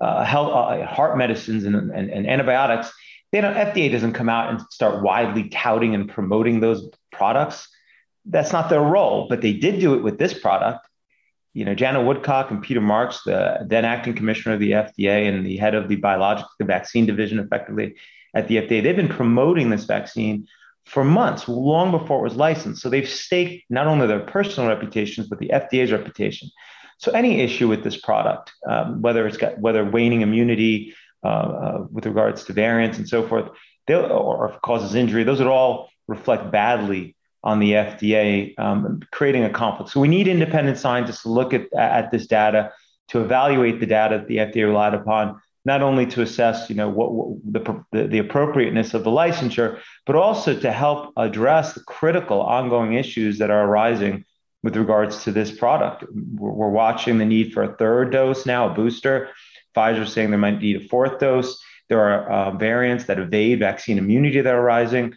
uh, 0.00 0.24
health, 0.24 0.52
uh, 0.52 0.86
heart 0.86 1.18
medicines 1.18 1.64
and, 1.64 1.74
and, 1.74 2.10
and 2.10 2.26
antibiotics, 2.26 2.92
they 3.32 3.40
don't, 3.40 3.54
FDA 3.54 3.90
doesn't 3.90 4.12
come 4.12 4.28
out 4.28 4.50
and 4.50 4.60
start 4.70 5.02
widely 5.02 5.48
touting 5.48 5.94
and 5.94 6.08
promoting 6.08 6.60
those 6.60 6.88
products. 7.10 7.68
That's 8.24 8.52
not 8.52 8.68
their 8.68 8.80
role, 8.80 9.26
but 9.28 9.40
they 9.40 9.52
did 9.52 9.80
do 9.80 9.94
it 9.94 10.02
with 10.02 10.18
this 10.18 10.34
product. 10.38 10.85
You 11.56 11.64
know, 11.64 11.74
Janet 11.74 12.04
Woodcock 12.04 12.50
and 12.50 12.62
Peter 12.62 12.82
Marks, 12.82 13.22
the 13.22 13.64
then 13.66 13.86
acting 13.86 14.12
commissioner 14.12 14.56
of 14.56 14.60
the 14.60 14.72
FDA 14.72 15.26
and 15.26 15.46
the 15.46 15.56
head 15.56 15.74
of 15.74 15.88
the 15.88 15.96
biologic 15.96 16.44
the 16.58 16.66
vaccine 16.66 17.06
division, 17.06 17.38
effectively 17.38 17.96
at 18.34 18.46
the 18.46 18.56
FDA, 18.56 18.82
they've 18.82 18.94
been 18.94 19.08
promoting 19.08 19.70
this 19.70 19.84
vaccine 19.84 20.46
for 20.84 21.02
months, 21.02 21.48
long 21.48 21.90
before 21.90 22.18
it 22.18 22.24
was 22.24 22.36
licensed. 22.36 22.82
So 22.82 22.90
they've 22.90 23.08
staked 23.08 23.64
not 23.70 23.86
only 23.86 24.06
their 24.06 24.20
personal 24.20 24.68
reputations, 24.68 25.28
but 25.28 25.38
the 25.38 25.48
FDA's 25.48 25.92
reputation. 25.92 26.50
So 26.98 27.10
any 27.12 27.40
issue 27.40 27.68
with 27.68 27.82
this 27.82 27.96
product, 27.96 28.52
um, 28.68 29.00
whether 29.00 29.26
it's 29.26 29.38
got 29.38 29.58
whether 29.58 29.82
waning 29.82 30.20
immunity 30.20 30.94
uh, 31.24 31.26
uh, 31.26 31.86
with 31.90 32.04
regards 32.04 32.44
to 32.44 32.52
variants 32.52 32.98
and 32.98 33.08
so 33.08 33.26
forth, 33.26 33.48
or 33.88 34.58
causes 34.62 34.94
injury, 34.94 35.24
those 35.24 35.38
would 35.38 35.48
all 35.48 35.88
reflect 36.06 36.52
badly 36.52 37.15
on 37.44 37.60
the 37.60 37.72
FDA, 37.72 38.58
um, 38.58 39.00
creating 39.12 39.44
a 39.44 39.50
conflict. 39.50 39.92
So 39.92 40.00
we 40.00 40.08
need 40.08 40.28
independent 40.28 40.78
scientists 40.78 41.22
to 41.22 41.28
look 41.28 41.54
at, 41.54 41.72
at 41.74 42.10
this 42.10 42.26
data, 42.26 42.72
to 43.08 43.20
evaluate 43.20 43.80
the 43.80 43.86
data 43.86 44.18
that 44.18 44.28
the 44.28 44.38
FDA 44.38 44.66
relied 44.66 44.94
upon, 44.94 45.40
not 45.64 45.82
only 45.82 46.06
to 46.06 46.22
assess, 46.22 46.68
you 46.68 46.76
know, 46.76 46.88
what, 46.88 47.12
what 47.12 47.36
the, 47.52 47.84
the, 47.92 48.08
the 48.08 48.18
appropriateness 48.18 48.94
of 48.94 49.04
the 49.04 49.10
licensure, 49.10 49.80
but 50.06 50.16
also 50.16 50.58
to 50.58 50.72
help 50.72 51.12
address 51.16 51.74
the 51.74 51.80
critical 51.80 52.40
ongoing 52.40 52.94
issues 52.94 53.38
that 53.38 53.50
are 53.50 53.64
arising 53.64 54.24
with 54.62 54.76
regards 54.76 55.22
to 55.24 55.30
this 55.30 55.50
product. 55.50 56.04
We're, 56.12 56.50
we're 56.50 56.70
watching 56.70 57.18
the 57.18 57.24
need 57.24 57.52
for 57.52 57.62
a 57.62 57.76
third 57.76 58.10
dose 58.10 58.46
now, 58.46 58.70
a 58.70 58.74
booster. 58.74 59.30
Pfizer 59.76 60.02
is 60.02 60.12
saying 60.12 60.30
they 60.30 60.36
might 60.36 60.60
need 60.60 60.82
a 60.82 60.88
fourth 60.88 61.20
dose. 61.20 61.60
There 61.88 62.00
are 62.00 62.28
uh, 62.28 62.50
variants 62.52 63.04
that 63.04 63.20
evade 63.20 63.60
vaccine 63.60 63.98
immunity 63.98 64.40
that 64.40 64.54
are 64.54 64.62
rising. 64.62 65.14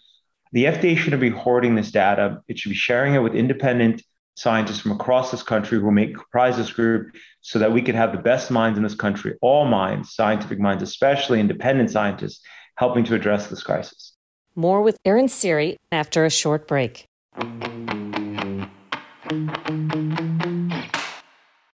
The 0.51 0.65
FDA 0.65 0.97
shouldn't 0.97 1.21
be 1.21 1.29
hoarding 1.29 1.75
this 1.75 1.91
data. 1.91 2.41
It 2.47 2.57
should 2.57 2.69
be 2.69 2.75
sharing 2.75 3.13
it 3.13 3.19
with 3.19 3.35
independent 3.35 4.01
scientists 4.35 4.79
from 4.79 4.93
across 4.93 5.31
this 5.31 5.43
country 5.43 5.79
who 5.79 5.91
make 5.91 6.15
comprise 6.15 6.57
this 6.57 6.71
group 6.71 7.15
so 7.41 7.59
that 7.59 7.71
we 7.71 7.81
can 7.81 7.95
have 7.95 8.11
the 8.11 8.17
best 8.17 8.49
minds 8.49 8.77
in 8.77 8.83
this 8.83 8.95
country, 8.95 9.35
all 9.41 9.65
minds, 9.65 10.13
scientific 10.13 10.59
minds, 10.59 10.81
especially 10.81 11.39
independent 11.39 11.91
scientists, 11.91 12.41
helping 12.75 13.03
to 13.03 13.15
address 13.15 13.47
this 13.47 13.61
crisis. 13.61 14.13
More 14.55 14.81
with 14.81 14.97
Aaron 15.05 15.27
Siri 15.27 15.77
after 15.91 16.25
a 16.25 16.29
short 16.29 16.67
break. 16.67 17.05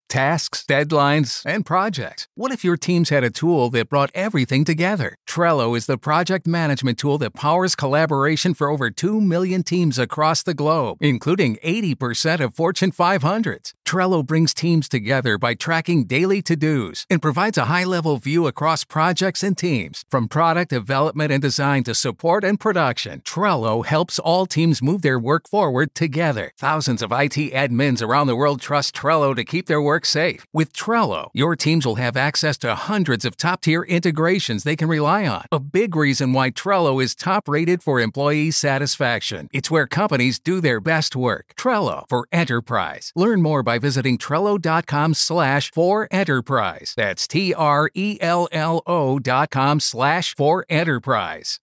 Tasks, 0.08 0.64
deadlines, 0.68 1.42
and 1.44 1.66
projects. 1.66 2.28
What 2.34 2.52
if 2.52 2.64
your 2.64 2.76
teams 2.76 3.10
had 3.10 3.24
a 3.24 3.30
tool 3.30 3.70
that 3.70 3.88
brought 3.88 4.10
everything 4.14 4.64
together? 4.64 5.16
Trello 5.28 5.76
is 5.76 5.86
the 5.86 5.98
project 5.98 6.46
management 6.46 6.98
tool 6.98 7.18
that 7.18 7.34
powers 7.34 7.74
collaboration 7.74 8.54
for 8.54 8.68
over 8.68 8.90
2 8.90 9.20
million 9.20 9.62
teams 9.62 9.98
across 9.98 10.42
the 10.42 10.54
globe, 10.54 10.98
including 11.00 11.56
80% 11.64 12.40
of 12.40 12.54
Fortune 12.54 12.92
500s. 12.92 13.72
Trello 13.84 14.24
brings 14.24 14.54
teams 14.54 14.88
together 14.88 15.36
by 15.36 15.54
tracking 15.54 16.04
daily 16.04 16.40
to 16.42 16.56
dos 16.56 17.06
and 17.10 17.20
provides 17.20 17.58
a 17.58 17.66
high 17.66 17.84
level 17.84 18.16
view 18.16 18.46
across 18.46 18.82
projects 18.82 19.42
and 19.42 19.56
teams. 19.56 20.04
From 20.10 20.26
product 20.26 20.70
development 20.70 21.30
and 21.30 21.42
design 21.42 21.84
to 21.84 21.94
support 21.94 22.44
and 22.44 22.58
production, 22.58 23.20
Trello 23.20 23.84
helps 23.84 24.18
all 24.18 24.46
teams 24.46 24.82
move 24.82 25.02
their 25.02 25.18
work 25.18 25.48
forward 25.48 25.94
together. 25.94 26.52
Thousands 26.58 27.02
of 27.02 27.12
IT 27.12 27.52
admins 27.52 28.02
around 28.02 28.26
the 28.26 28.36
world 28.36 28.60
trust 28.60 28.96
Trello 28.96 29.36
to 29.36 29.44
keep 29.44 29.66
their 29.66 29.82
work 29.82 30.06
safe. 30.06 30.46
With 30.52 30.72
Trello, 30.72 31.28
your 31.34 31.54
teams 31.54 31.86
will 31.86 31.96
have 31.96 32.16
access 32.16 32.56
to 32.58 32.74
hundreds 32.74 33.24
of 33.24 33.36
top 33.36 33.60
tier 33.60 33.82
integrations 33.82 34.64
they 34.64 34.76
can 34.76 34.88
rely 34.88 35.26
on. 35.26 35.44
A 35.52 35.60
big 35.60 35.94
reason 35.94 36.32
why 36.32 36.50
Trello 36.50 37.02
is 37.02 37.14
top 37.14 37.48
rated 37.48 37.82
for 37.82 38.00
employee 38.00 38.50
satisfaction. 38.50 39.48
It's 39.52 39.70
where 39.70 39.86
companies 39.86 40.38
do 40.38 40.60
their 40.60 40.80
best 40.80 41.14
work. 41.14 41.52
Trello 41.56 42.04
for 42.08 42.26
enterprise. 42.32 43.12
Learn 43.14 43.42
more 43.42 43.62
by 43.62 43.73
visiting 43.78 44.18
Trello.com 44.18 45.14
slash 45.14 45.70
for 45.70 46.08
enterprise. 46.10 46.94
That's 46.96 47.28
T 47.28 47.52
R 47.54 47.90
E 47.94 48.18
L 48.20 48.48
L 48.52 48.82
O 48.86 49.18
dot 49.18 49.50
com 49.50 49.80
slash 49.80 50.34
for 50.34 50.64
enterprise 50.68 51.60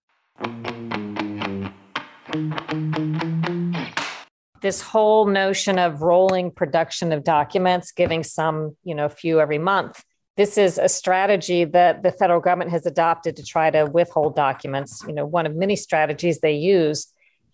this 4.61 4.81
whole 4.81 5.25
notion 5.25 5.77
of 5.79 6.01
rolling 6.01 6.51
production 6.51 7.11
of 7.11 7.23
documents, 7.23 7.91
giving 7.91 8.23
some, 8.23 8.75
you 8.83 8.95
know, 8.95 9.05
a 9.05 9.09
few 9.09 9.39
every 9.39 9.57
month. 9.57 10.03
This 10.37 10.57
is 10.57 10.77
a 10.77 10.87
strategy 10.87 11.65
that 11.65 12.03
the 12.03 12.11
federal 12.11 12.39
government 12.39 12.71
has 12.71 12.85
adopted 12.85 13.35
to 13.35 13.43
try 13.43 13.69
to 13.69 13.85
withhold 13.85 14.35
documents. 14.35 15.03
You 15.07 15.13
know, 15.13 15.25
one 15.25 15.45
of 15.45 15.55
many 15.55 15.75
strategies 15.75 16.39
they 16.39 16.53
use 16.53 17.11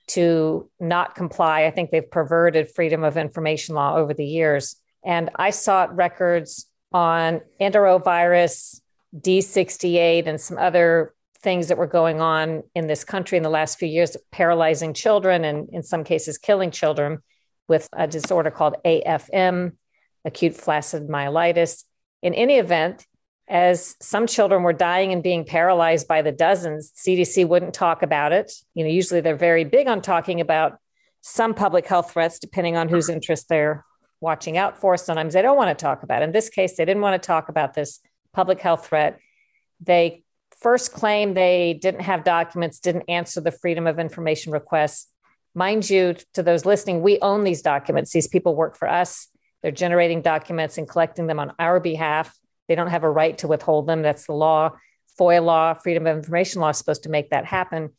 to 0.08 0.70
not 0.80 1.16
comply. 1.16 1.66
I 1.66 1.72
think 1.72 1.92
they've 1.92 2.10
perverted 2.10 2.72
freedom 2.72 3.04
of 3.04 3.18
information 3.18 3.76
law 3.76 3.96
over 3.96 4.14
the 4.14 4.26
years. 4.26 4.76
And 5.06 5.30
I 5.36 5.50
sought 5.50 5.96
records 5.96 6.66
on 6.92 7.42
enterovirus, 7.60 8.82
D68, 9.16 10.28
and 10.28 10.40
some 10.40 10.58
other 10.58 11.14
things 11.42 11.68
that 11.68 11.78
were 11.78 11.88
going 11.88 12.20
on 12.20 12.64
in 12.74 12.88
this 12.88 13.04
country 13.04 13.38
in 13.38 13.44
the 13.44 13.50
last 13.50 13.78
few 13.78 13.88
years, 13.88 14.18
paralyzing 14.32 14.94
children 14.94 15.46
and 15.46 15.70
in 15.72 15.84
some 15.84 16.04
cases 16.04 16.38
killing 16.38 16.72
children 16.72 17.20
with 17.68 17.88
a 17.94 18.08
disorder 18.08 18.50
called 18.50 18.76
AFM, 18.86 19.74
acute 20.26 20.56
flaccid 20.56 21.08
myelitis. 21.08 21.84
In 22.22 22.34
any 22.34 22.58
event, 22.58 23.06
as 23.48 23.96
some 24.02 24.28
children 24.28 24.64
were 24.64 24.74
dying 24.74 25.14
and 25.14 25.24
being 25.24 25.46
paralyzed 25.46 26.08
by 26.08 26.22
the 26.22 26.32
dozens, 26.32 26.92
CDC 26.92 27.48
wouldn't 27.48 27.74
talk 27.74 28.04
about 28.04 28.34
it. 28.34 28.52
You 28.74 28.84
know, 28.84 28.90
usually 28.90 29.22
they're 29.22 29.36
very 29.36 29.64
big 29.64 29.88
on 29.88 30.02
talking 30.02 30.42
about 30.42 30.80
some 31.22 31.54
public 31.54 31.88
health 31.88 32.12
threats, 32.12 32.40
depending 32.40 32.76
on 32.76 32.90
whose 32.90 33.10
interest 33.10 33.48
they're 33.48 33.86
watching 34.20 34.58
out 34.58 34.80
for. 34.80 34.98
Sometimes 34.98 35.34
they 35.34 35.42
don't 35.42 35.58
want 35.58 35.78
to 35.78 35.82
talk 35.82 36.04
about. 36.04 36.22
It. 36.22 36.26
In 36.26 36.32
this 36.32 36.50
case, 36.50 36.76
they 36.76 36.86
didn't 36.86 37.02
want 37.02 37.22
to 37.22 37.26
talk 37.26 37.50
about 37.50 37.74
this 37.74 38.00
public 38.34 38.60
health 38.60 38.88
threat. 38.88 39.20
They 39.80 40.24
first 40.60 40.92
claim 40.92 41.34
they 41.34 41.78
didn't 41.82 42.02
have 42.02 42.24
documents, 42.24 42.80
didn't 42.80 43.10
answer 43.10 43.40
the 43.40 43.52
Freedom 43.52 43.88
of 43.88 44.00
Information 44.00 44.52
requests. 44.52 45.08
Mind 45.56 45.90
you, 45.90 46.16
to 46.34 46.44
those 46.44 46.66
listening, 46.66 47.02
we 47.02 47.20
own 47.20 47.44
these 47.44 47.62
documents. 47.62 48.12
These 48.12 48.28
people 48.28 48.56
work 48.56 48.78
for 48.78 48.90
us. 48.90 49.28
They're 49.62 49.72
generating 49.72 50.22
documents 50.22 50.78
and 50.78 50.88
collecting 50.88 51.28
them 51.28 51.40
on 51.40 51.54
our 51.60 51.80
behalf. 51.80 52.34
They 52.68 52.76
don't 52.76 52.88
have 52.88 53.04
a 53.04 53.10
right 53.10 53.38
to 53.40 53.48
withhold 53.48 53.88
them. 53.88 54.02
That's 54.02 54.26
the 54.26 54.34
law. 54.34 54.72
FOIA 55.20 55.44
law, 55.44 55.74
Freedom 55.74 56.06
of 56.06 56.18
Information 56.18 56.62
law 56.62 56.70
is 56.70 56.78
supposed 56.78 57.04
to 57.04 57.10
make 57.10 57.32
that 57.32 57.46
happen. 57.46 57.92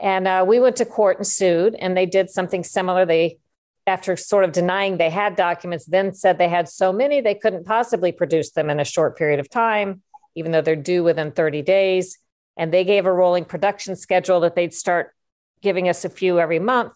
And 0.00 0.26
uh, 0.28 0.44
we 0.46 0.60
went 0.60 0.76
to 0.76 0.84
court 0.84 1.18
and 1.18 1.26
sued, 1.26 1.74
and 1.74 1.96
they 1.96 2.06
did 2.06 2.30
something 2.30 2.64
similar. 2.64 3.04
They, 3.04 3.38
after 3.86 4.16
sort 4.16 4.44
of 4.44 4.52
denying 4.52 4.96
they 4.96 5.10
had 5.10 5.36
documents, 5.36 5.84
then 5.86 6.14
said 6.14 6.38
they 6.38 6.48
had 6.48 6.68
so 6.68 6.92
many 6.92 7.20
they 7.20 7.34
couldn't 7.34 7.66
possibly 7.66 8.12
produce 8.12 8.52
them 8.52 8.70
in 8.70 8.78
a 8.78 8.84
short 8.84 9.18
period 9.18 9.40
of 9.40 9.50
time 9.50 10.02
even 10.34 10.52
though 10.52 10.60
they're 10.60 10.76
due 10.76 11.02
within 11.02 11.32
30 11.32 11.62
days. 11.62 12.18
And 12.56 12.72
they 12.72 12.84
gave 12.84 13.06
a 13.06 13.12
rolling 13.12 13.44
production 13.44 13.96
schedule 13.96 14.40
that 14.40 14.54
they'd 14.54 14.74
start 14.74 15.14
giving 15.62 15.88
us 15.88 16.04
a 16.04 16.10
few 16.10 16.38
every 16.40 16.58
month. 16.58 16.92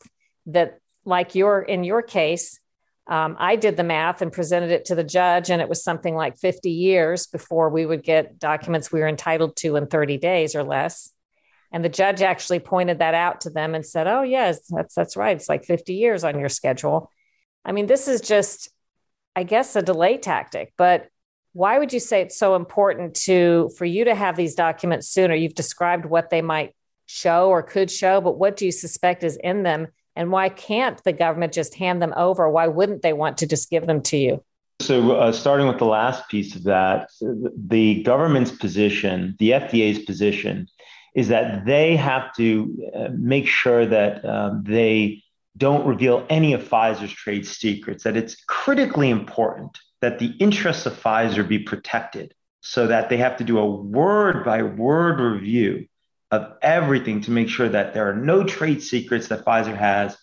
That, 0.46 0.78
like 1.04 1.34
your 1.34 1.62
in 1.62 1.84
your 1.84 2.02
case, 2.02 2.60
um, 3.06 3.36
I 3.38 3.56
did 3.56 3.76
the 3.76 3.84
math 3.84 4.22
and 4.22 4.32
presented 4.32 4.70
it 4.70 4.86
to 4.86 4.94
the 4.94 5.04
judge, 5.04 5.50
and 5.50 5.60
it 5.60 5.68
was 5.68 5.84
something 5.84 6.14
like 6.14 6.38
50 6.38 6.70
years 6.70 7.26
before 7.26 7.68
we 7.68 7.84
would 7.84 8.02
get 8.02 8.38
documents 8.38 8.90
we 8.90 9.00
were 9.00 9.08
entitled 9.08 9.56
to 9.56 9.76
in 9.76 9.86
30 9.86 10.16
days 10.16 10.54
or 10.54 10.62
less. 10.62 11.10
And 11.70 11.84
the 11.84 11.90
judge 11.90 12.22
actually 12.22 12.60
pointed 12.60 13.00
that 13.00 13.14
out 13.14 13.42
to 13.42 13.50
them 13.50 13.74
and 13.74 13.84
said, 13.84 14.06
"Oh, 14.06 14.22
yes, 14.22 14.60
that's 14.68 14.94
that's 14.94 15.16
right. 15.16 15.36
It's 15.36 15.48
like 15.48 15.64
50 15.64 15.94
years 15.94 16.24
on 16.24 16.38
your 16.38 16.48
schedule." 16.48 17.10
I 17.64 17.72
mean, 17.72 17.86
this 17.86 18.08
is 18.08 18.20
just, 18.20 18.70
I 19.34 19.42
guess, 19.42 19.74
a 19.74 19.82
delay 19.82 20.18
tactic. 20.18 20.72
But 20.76 21.08
why 21.54 21.78
would 21.78 21.92
you 21.92 22.00
say 22.00 22.20
it's 22.20 22.36
so 22.36 22.56
important 22.56 23.14
to 23.14 23.70
for 23.78 23.84
you 23.84 24.04
to 24.04 24.14
have 24.14 24.36
these 24.36 24.54
documents 24.54 25.08
sooner 25.08 25.34
you've 25.34 25.54
described 25.54 26.04
what 26.04 26.28
they 26.28 26.42
might 26.42 26.74
show 27.06 27.48
or 27.48 27.62
could 27.62 27.90
show 27.90 28.20
but 28.20 28.36
what 28.36 28.56
do 28.56 28.66
you 28.66 28.72
suspect 28.72 29.24
is 29.24 29.36
in 29.36 29.62
them 29.62 29.86
and 30.16 30.30
why 30.30 30.48
can't 30.48 31.02
the 31.04 31.12
government 31.12 31.52
just 31.52 31.74
hand 31.74 32.00
them 32.00 32.14
over? 32.16 32.48
Why 32.48 32.66
wouldn't 32.66 33.02
they 33.02 33.12
want 33.12 33.38
to 33.38 33.46
just 33.46 33.70
give 33.70 33.86
them 33.86 34.02
to 34.02 34.16
you? 34.16 34.44
So 34.80 35.12
uh, 35.12 35.32
starting 35.32 35.66
with 35.66 35.78
the 35.78 35.86
last 35.86 36.28
piece 36.28 36.54
of 36.56 36.64
that 36.64 37.08
the 37.20 38.02
government's 38.02 38.50
position 38.50 39.36
the 39.38 39.50
fda's 39.50 40.00
position 40.00 40.66
is 41.14 41.28
that 41.28 41.64
they 41.64 41.94
have 41.96 42.34
to 42.34 42.90
uh, 42.94 43.08
make 43.12 43.46
sure 43.46 43.86
that 43.86 44.24
um, 44.24 44.64
they 44.66 45.22
don't 45.56 45.86
reveal 45.86 46.26
any 46.28 46.52
of 46.52 46.62
pfizer's 46.68 47.12
trade 47.12 47.46
secrets 47.46 48.02
that 48.02 48.16
it's 48.16 48.34
critically 48.46 49.10
important 49.10 49.78
that 50.04 50.18
the 50.18 50.34
interests 50.38 50.84
of 50.84 50.92
Pfizer 50.92 51.48
be 51.48 51.58
protected 51.58 52.34
so 52.60 52.86
that 52.86 53.08
they 53.08 53.16
have 53.16 53.38
to 53.38 53.44
do 53.44 53.58
a 53.58 53.64
word 53.64 54.44
by 54.44 54.62
word 54.62 55.18
review 55.18 55.86
of 56.34 56.56
everything 56.62 57.20
to 57.22 57.30
make 57.30 57.48
sure 57.48 57.68
that 57.68 57.94
there 57.94 58.08
are 58.08 58.16
no 58.16 58.44
trade 58.44 58.82
secrets 58.82 59.28
that 59.28 59.44
Pfizer 59.44 59.76
has 59.76 60.16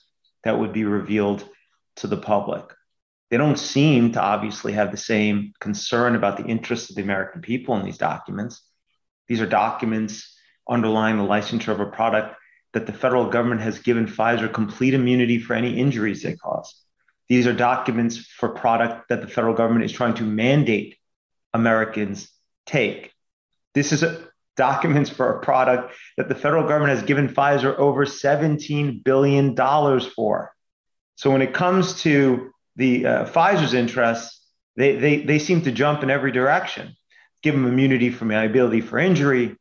that 0.44 0.60
would 0.60 0.74
be 0.74 0.84
revealed 0.84 1.48
to 1.98 2.08
the 2.08 2.18
public. 2.18 2.64
They 3.30 3.38
don't 3.38 3.58
seem 3.58 4.12
to 4.14 4.22
obviously 4.22 4.74
have 4.74 4.92
the 4.92 4.98
same 4.98 5.54
concern 5.60 6.16
about 6.16 6.38
the 6.38 6.46
interests 6.46 6.90
of 6.90 6.96
the 6.96 7.02
American 7.02 7.42
people 7.42 7.78
in 7.78 7.86
these 7.86 7.98
documents. 7.98 8.62
These 9.28 9.42
are 9.42 9.48
documents 9.48 10.38
underlying 10.70 11.18
the 11.18 11.24
licensure 11.24 11.70
of 11.70 11.80
a 11.80 11.86
product 11.86 12.36
that 12.74 12.86
the 12.86 12.94
federal 12.94 13.30
government 13.30 13.62
has 13.62 13.80
given 13.80 14.06
Pfizer 14.06 14.52
complete 14.52 14.94
immunity 14.94 15.40
for 15.40 15.54
any 15.54 15.78
injuries 15.78 16.24
they 16.24 16.36
cause. 16.36 16.76
These 17.30 17.48
are 17.48 17.54
documents 17.54 18.18
for 18.18 18.50
product 18.50 19.08
that 19.10 19.22
the 19.22 19.28
federal 19.28 19.54
government 19.54 19.86
is 19.86 19.94
trying 19.94 20.16
to 20.16 20.24
mandate 20.24 20.98
Americans 21.54 22.30
take. 22.66 23.14
This 23.74 23.94
is 23.94 24.04
a, 24.04 24.31
documents 24.58 25.10
for 25.10 25.38
a 25.38 25.42
product 25.42 25.94
that 26.18 26.30
the 26.30 26.36
federal 26.36 26.68
government 26.68 26.98
has 26.98 27.04
given 27.04 27.28
Pfizer 27.28 27.78
over 27.78 28.06
$17 28.06 29.04
billion 29.04 29.56
for. 29.56 30.54
So 31.16 31.32
when 31.32 31.42
it 31.42 31.54
comes 31.54 32.02
to 32.02 32.52
the 32.76 33.06
uh, 33.06 33.26
Pfizer's 33.26 33.74
interests, 33.74 34.42
they, 34.76 34.96
they, 34.96 35.18
they 35.22 35.40
seem 35.40 35.62
to 35.64 35.72
jump 35.72 36.04
in 36.04 36.10
every 36.10 36.32
direction. 36.32 36.96
Give 37.44 37.56
them 37.56 37.66
immunity 37.66 38.10
from 38.10 38.30
liability 38.30 38.82
for 38.82 39.00
injury. 39.00 39.56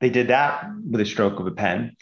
They 0.00 0.10
did 0.10 0.28
that 0.28 0.66
with 0.88 1.00
a 1.00 1.06
stroke 1.06 1.40
of 1.40 1.46
a 1.46 1.50
pen. 1.50 1.96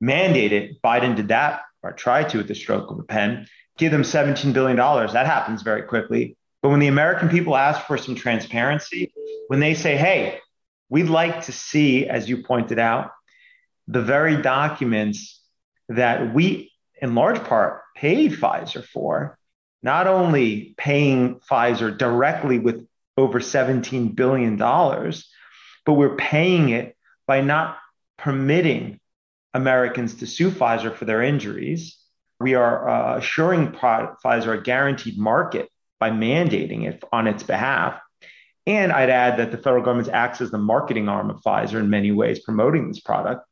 Mandate 0.00 0.52
it. 0.52 0.82
Biden 0.82 1.16
did 1.16 1.28
that 1.28 1.62
or 1.82 1.92
tried 1.92 2.28
to 2.30 2.38
with 2.38 2.48
the 2.48 2.54
stroke 2.54 2.90
of 2.90 2.98
a 2.98 3.02
pen. 3.02 3.46
Give 3.78 3.92
them 3.92 4.02
$17 4.02 4.52
billion. 4.52 4.76
That 4.76 5.26
happens 5.26 5.62
very 5.62 5.82
quickly. 5.82 6.36
But 6.62 6.68
when 6.68 6.80
the 6.80 6.86
American 6.86 7.28
people 7.28 7.56
ask 7.56 7.86
for 7.86 7.98
some 7.98 8.14
transparency, 8.14 9.12
when 9.48 9.60
they 9.60 9.74
say, 9.74 9.96
hey, 9.96 10.38
we'd 10.92 11.08
like 11.08 11.46
to 11.46 11.52
see, 11.52 12.06
as 12.06 12.28
you 12.28 12.42
pointed 12.42 12.78
out, 12.78 13.12
the 13.88 14.02
very 14.02 14.42
documents 14.42 15.40
that 15.88 16.34
we, 16.34 16.70
in 17.00 17.14
large 17.14 17.42
part, 17.44 17.80
paid 17.96 18.32
Pfizer 18.32 18.84
for, 18.84 19.38
not 19.82 20.06
only 20.06 20.74
paying 20.76 21.40
Pfizer 21.50 21.96
directly 21.96 22.58
with 22.58 22.86
over 23.16 23.40
$17 23.40 24.14
billion, 24.14 24.58
but 24.58 25.94
we're 25.94 26.16
paying 26.16 26.68
it 26.68 26.94
by 27.26 27.40
not 27.40 27.78
permitting 28.18 29.00
Americans 29.54 30.16
to 30.16 30.26
sue 30.26 30.50
Pfizer 30.50 30.94
for 30.94 31.06
their 31.06 31.22
injuries. 31.22 31.96
We 32.38 32.54
are 32.54 32.86
uh, 32.86 33.16
assuring 33.16 33.68
Pfizer 33.72 34.58
a 34.58 34.62
guaranteed 34.62 35.18
market 35.18 35.70
by 35.98 36.10
mandating 36.10 36.86
it 36.86 37.02
on 37.10 37.26
its 37.26 37.42
behalf. 37.42 37.98
And 38.66 38.92
I'd 38.92 39.10
add 39.10 39.38
that 39.38 39.50
the 39.50 39.58
federal 39.58 39.82
government 39.82 40.08
acts 40.12 40.40
as 40.40 40.50
the 40.50 40.58
marketing 40.58 41.08
arm 41.08 41.30
of 41.30 41.42
Pfizer 41.42 41.80
in 41.80 41.90
many 41.90 42.12
ways, 42.12 42.40
promoting 42.40 42.88
this 42.88 43.00
product. 43.00 43.44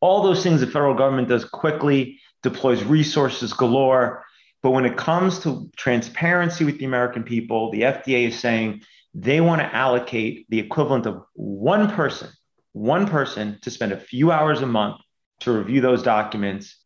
All 0.00 0.22
those 0.22 0.42
things 0.42 0.60
the 0.60 0.66
federal 0.66 0.94
government 0.94 1.28
does 1.28 1.44
quickly, 1.44 2.20
deploys 2.42 2.84
resources 2.84 3.52
galore. 3.52 4.24
But 4.62 4.70
when 4.70 4.84
it 4.84 4.96
comes 4.96 5.40
to 5.40 5.70
transparency 5.76 6.64
with 6.64 6.78
the 6.78 6.84
American 6.84 7.24
people, 7.24 7.70
the 7.70 7.82
FDA 7.82 8.28
is 8.28 8.38
saying 8.38 8.82
they 9.14 9.40
want 9.40 9.62
to 9.62 9.74
allocate 9.74 10.46
the 10.48 10.58
equivalent 10.58 11.06
of 11.06 11.22
one 11.32 11.90
person, 11.90 12.28
one 12.72 13.06
person 13.06 13.58
to 13.62 13.70
spend 13.70 13.92
a 13.92 13.98
few 13.98 14.30
hours 14.30 14.60
a 14.60 14.66
month 14.66 15.00
to 15.40 15.52
review 15.52 15.80
those 15.80 16.02
documents 16.02 16.76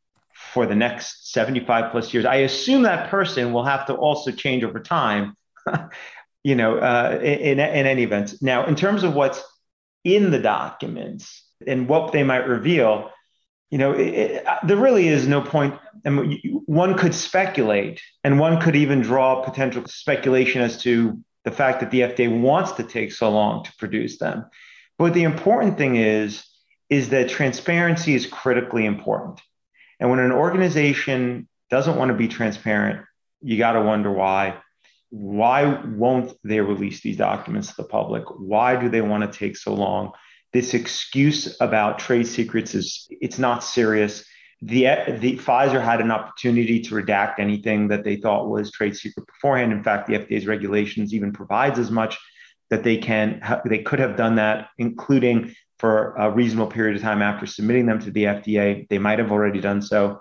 for 0.52 0.66
the 0.66 0.74
next 0.74 1.32
75 1.32 1.90
plus 1.90 2.12
years. 2.14 2.24
I 2.24 2.36
assume 2.36 2.82
that 2.82 3.10
person 3.10 3.52
will 3.52 3.64
have 3.64 3.86
to 3.86 3.94
also 3.94 4.30
change 4.30 4.64
over 4.64 4.80
time, 4.80 5.36
you 6.42 6.54
know, 6.54 6.78
uh, 6.78 7.18
in, 7.22 7.60
in 7.60 7.86
any 7.86 8.02
event. 8.02 8.34
Now, 8.40 8.66
in 8.66 8.74
terms 8.74 9.02
of 9.02 9.14
what's 9.14 9.42
in 10.04 10.30
the 10.30 10.38
documents 10.38 11.44
and 11.66 11.88
what 11.88 12.12
they 12.12 12.22
might 12.22 12.46
reveal, 12.46 13.10
you 13.70 13.78
know, 13.78 13.92
it, 13.92 14.08
it, 14.08 14.46
uh, 14.46 14.58
there 14.64 14.76
really 14.76 15.08
is 15.08 15.28
no 15.28 15.40
point. 15.42 15.74
One 16.04 16.96
could 16.96 17.14
speculate, 17.14 18.00
and 18.24 18.38
one 18.38 18.60
could 18.60 18.74
even 18.74 19.00
draw 19.00 19.42
potential 19.42 19.84
speculation 19.86 20.62
as 20.62 20.82
to 20.82 21.18
the 21.44 21.50
fact 21.50 21.80
that 21.80 21.90
the 21.90 22.00
FDA 22.00 22.40
wants 22.40 22.72
to 22.72 22.82
take 22.82 23.12
so 23.12 23.30
long 23.30 23.64
to 23.64 23.72
produce 23.78 24.18
them. 24.18 24.46
But 24.98 25.14
the 25.14 25.22
important 25.22 25.78
thing 25.78 25.96
is, 25.96 26.44
is 26.88 27.10
that 27.10 27.28
transparency 27.28 28.14
is 28.14 28.26
critically 28.26 28.84
important. 28.84 29.40
And 30.00 30.10
when 30.10 30.18
an 30.18 30.32
organization 30.32 31.48
doesn't 31.70 31.96
want 31.96 32.10
to 32.10 32.16
be 32.16 32.28
transparent, 32.28 33.06
you 33.40 33.56
got 33.56 33.72
to 33.72 33.82
wonder 33.82 34.10
why. 34.10 34.56
Why 35.10 35.82
won't 35.84 36.32
they 36.44 36.60
release 36.60 37.02
these 37.02 37.16
documents 37.16 37.68
to 37.68 37.76
the 37.76 37.84
public? 37.84 38.24
Why 38.28 38.80
do 38.80 38.88
they 38.88 39.00
want 39.00 39.30
to 39.30 39.38
take 39.38 39.56
so 39.56 39.74
long? 39.74 40.12
This 40.52 40.74
excuse 40.74 41.56
about 41.60 41.98
trade 41.98 42.26
secrets 42.26 42.74
is 42.74 43.06
it's 43.10 43.38
not 43.38 43.62
serious. 43.62 44.24
The, 44.62 44.82
the 45.20 45.38
Pfizer 45.38 45.82
had 45.82 46.00
an 46.00 46.10
opportunity 46.10 46.80
to 46.80 46.94
redact 46.94 47.38
anything 47.38 47.88
that 47.88 48.04
they 48.04 48.16
thought 48.16 48.48
was 48.48 48.70
trade 48.70 48.96
secret 48.96 49.26
beforehand. 49.26 49.72
In 49.72 49.82
fact, 49.82 50.06
the 50.06 50.14
FDA's 50.14 50.46
regulations 50.46 51.14
even 51.14 51.32
provides 51.32 51.78
as 51.78 51.90
much 51.90 52.18
that 52.68 52.84
they 52.84 52.96
can 52.96 53.40
they 53.64 53.78
could 53.78 53.98
have 53.98 54.16
done 54.16 54.36
that, 54.36 54.68
including 54.78 55.54
for 55.78 56.14
a 56.16 56.30
reasonable 56.30 56.70
period 56.70 56.96
of 56.96 57.02
time 57.02 57.22
after 57.22 57.46
submitting 57.46 57.86
them 57.86 57.98
to 58.00 58.10
the 58.10 58.24
FDA. 58.24 58.88
They 58.88 58.98
might 58.98 59.18
have 59.18 59.32
already 59.32 59.60
done 59.60 59.82
so, 59.82 60.20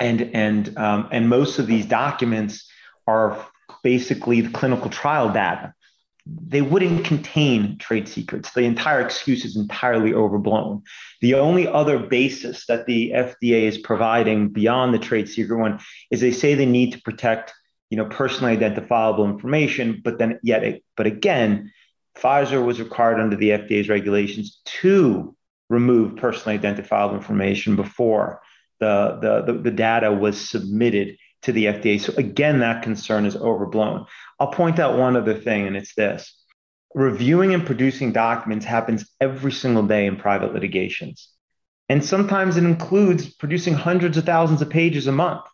and 0.00 0.30
and 0.34 0.76
um, 0.76 1.08
and 1.10 1.28
most 1.28 1.58
of 1.58 1.66
these 1.66 1.86
documents 1.86 2.70
are 3.06 3.42
basically 3.82 4.40
the 4.40 4.50
clinical 4.50 4.90
trial 4.90 5.32
data. 5.32 5.74
They 6.26 6.60
wouldn't 6.60 7.06
contain 7.06 7.78
trade 7.78 8.06
secrets. 8.06 8.52
The 8.52 8.62
entire 8.62 9.00
excuse 9.00 9.46
is 9.46 9.56
entirely 9.56 10.12
overblown. 10.12 10.82
The 11.22 11.34
only 11.34 11.66
other 11.66 11.98
basis 11.98 12.66
that 12.66 12.86
the 12.86 13.12
FDA 13.12 13.62
is 13.62 13.78
providing 13.78 14.48
beyond 14.48 14.92
the 14.92 14.98
trade 14.98 15.28
secret 15.28 15.56
one 15.56 15.80
is 16.10 16.20
they 16.20 16.32
say 16.32 16.54
they 16.54 16.66
need 16.66 16.92
to 16.92 17.00
protect, 17.00 17.54
you 17.88 17.96
know, 17.96 18.04
personally 18.04 18.52
identifiable 18.52 19.24
information, 19.24 20.02
but 20.04 20.18
then 20.18 20.38
yet, 20.42 20.80
but 20.96 21.06
again, 21.06 21.72
Pfizer 22.18 22.64
was 22.64 22.80
required 22.80 23.20
under 23.20 23.36
the 23.36 23.50
FDA's 23.50 23.88
regulations 23.88 24.60
to 24.64 25.34
remove 25.70 26.16
personally 26.16 26.54
identifiable 26.54 27.16
information 27.16 27.76
before 27.76 28.40
the, 28.80 29.18
the, 29.20 29.52
the, 29.52 29.58
the, 29.60 29.70
data 29.70 30.12
was 30.12 30.48
submitted 30.48 31.16
to 31.42 31.52
the 31.52 31.66
FDA. 31.66 32.00
So 32.00 32.12
again, 32.16 32.60
that 32.60 32.82
concern 32.82 33.26
is 33.26 33.36
overblown. 33.36 34.06
I'll 34.40 34.52
point 34.52 34.78
out 34.78 34.98
one 34.98 35.16
other 35.16 35.34
thing, 35.34 35.66
and 35.66 35.76
it's 35.76 35.94
this. 35.94 36.34
Reviewing 36.94 37.54
and 37.54 37.66
producing 37.66 38.12
documents 38.12 38.64
happens 38.64 39.08
every 39.20 39.52
single 39.52 39.82
day 39.82 40.06
in 40.06 40.16
private 40.16 40.54
litigations. 40.54 41.28
And 41.88 42.04
sometimes 42.04 42.56
it 42.56 42.64
includes 42.64 43.32
producing 43.34 43.74
hundreds 43.74 44.16
of 44.16 44.24
thousands 44.24 44.62
of 44.62 44.70
pages 44.70 45.06
a 45.06 45.12
month. 45.12 45.44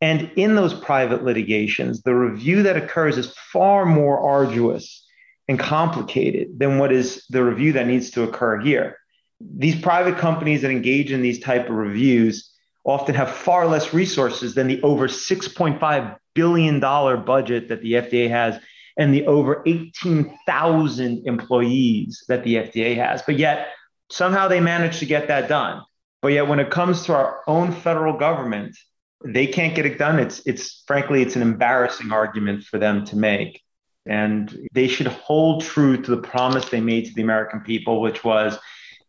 And 0.00 0.30
in 0.36 0.54
those 0.54 0.74
private 0.74 1.24
litigations, 1.24 2.02
the 2.02 2.14
review 2.14 2.64
that 2.64 2.76
occurs 2.76 3.16
is 3.16 3.32
far 3.52 3.86
more 3.86 4.18
arduous 4.18 5.06
and 5.48 5.58
complicated 5.58 6.58
than 6.58 6.78
what 6.78 6.92
is 6.92 7.24
the 7.28 7.44
review 7.44 7.72
that 7.72 7.86
needs 7.86 8.10
to 8.12 8.22
occur 8.22 8.60
here. 8.60 8.98
These 9.40 9.80
private 9.80 10.18
companies 10.18 10.62
that 10.62 10.70
engage 10.70 11.12
in 11.12 11.22
these 11.22 11.40
type 11.40 11.68
of 11.68 11.74
reviews 11.74 12.53
often 12.84 13.14
have 13.14 13.30
far 13.30 13.66
less 13.66 13.94
resources 13.94 14.54
than 14.54 14.66
the 14.66 14.82
over 14.82 15.08
$6.5 15.08 16.16
billion 16.34 16.80
budget 16.80 17.68
that 17.68 17.80
the 17.82 17.92
FDA 17.92 18.28
has 18.28 18.58
and 18.96 19.12
the 19.12 19.26
over 19.26 19.62
18,000 19.66 21.26
employees 21.26 22.24
that 22.28 22.44
the 22.44 22.56
FDA 22.56 22.96
has. 22.96 23.22
But 23.22 23.38
yet, 23.38 23.68
somehow 24.10 24.48
they 24.48 24.60
manage 24.60 24.98
to 25.00 25.06
get 25.06 25.28
that 25.28 25.48
done. 25.48 25.82
But 26.22 26.32
yet, 26.32 26.48
when 26.48 26.60
it 26.60 26.70
comes 26.70 27.04
to 27.04 27.14
our 27.14 27.40
own 27.46 27.72
federal 27.72 28.16
government, 28.16 28.76
they 29.24 29.46
can't 29.46 29.74
get 29.74 29.86
it 29.86 29.98
done. 29.98 30.18
It's, 30.18 30.42
it's 30.46 30.84
frankly, 30.86 31.22
it's 31.22 31.36
an 31.36 31.42
embarrassing 31.42 32.12
argument 32.12 32.64
for 32.64 32.78
them 32.78 33.04
to 33.06 33.16
make. 33.16 33.62
And 34.06 34.68
they 34.72 34.86
should 34.86 35.06
hold 35.06 35.62
true 35.62 36.00
to 36.00 36.10
the 36.10 36.22
promise 36.22 36.68
they 36.68 36.80
made 36.80 37.06
to 37.06 37.14
the 37.14 37.22
American 37.22 37.60
people, 37.60 38.02
which 38.02 38.22
was 38.22 38.58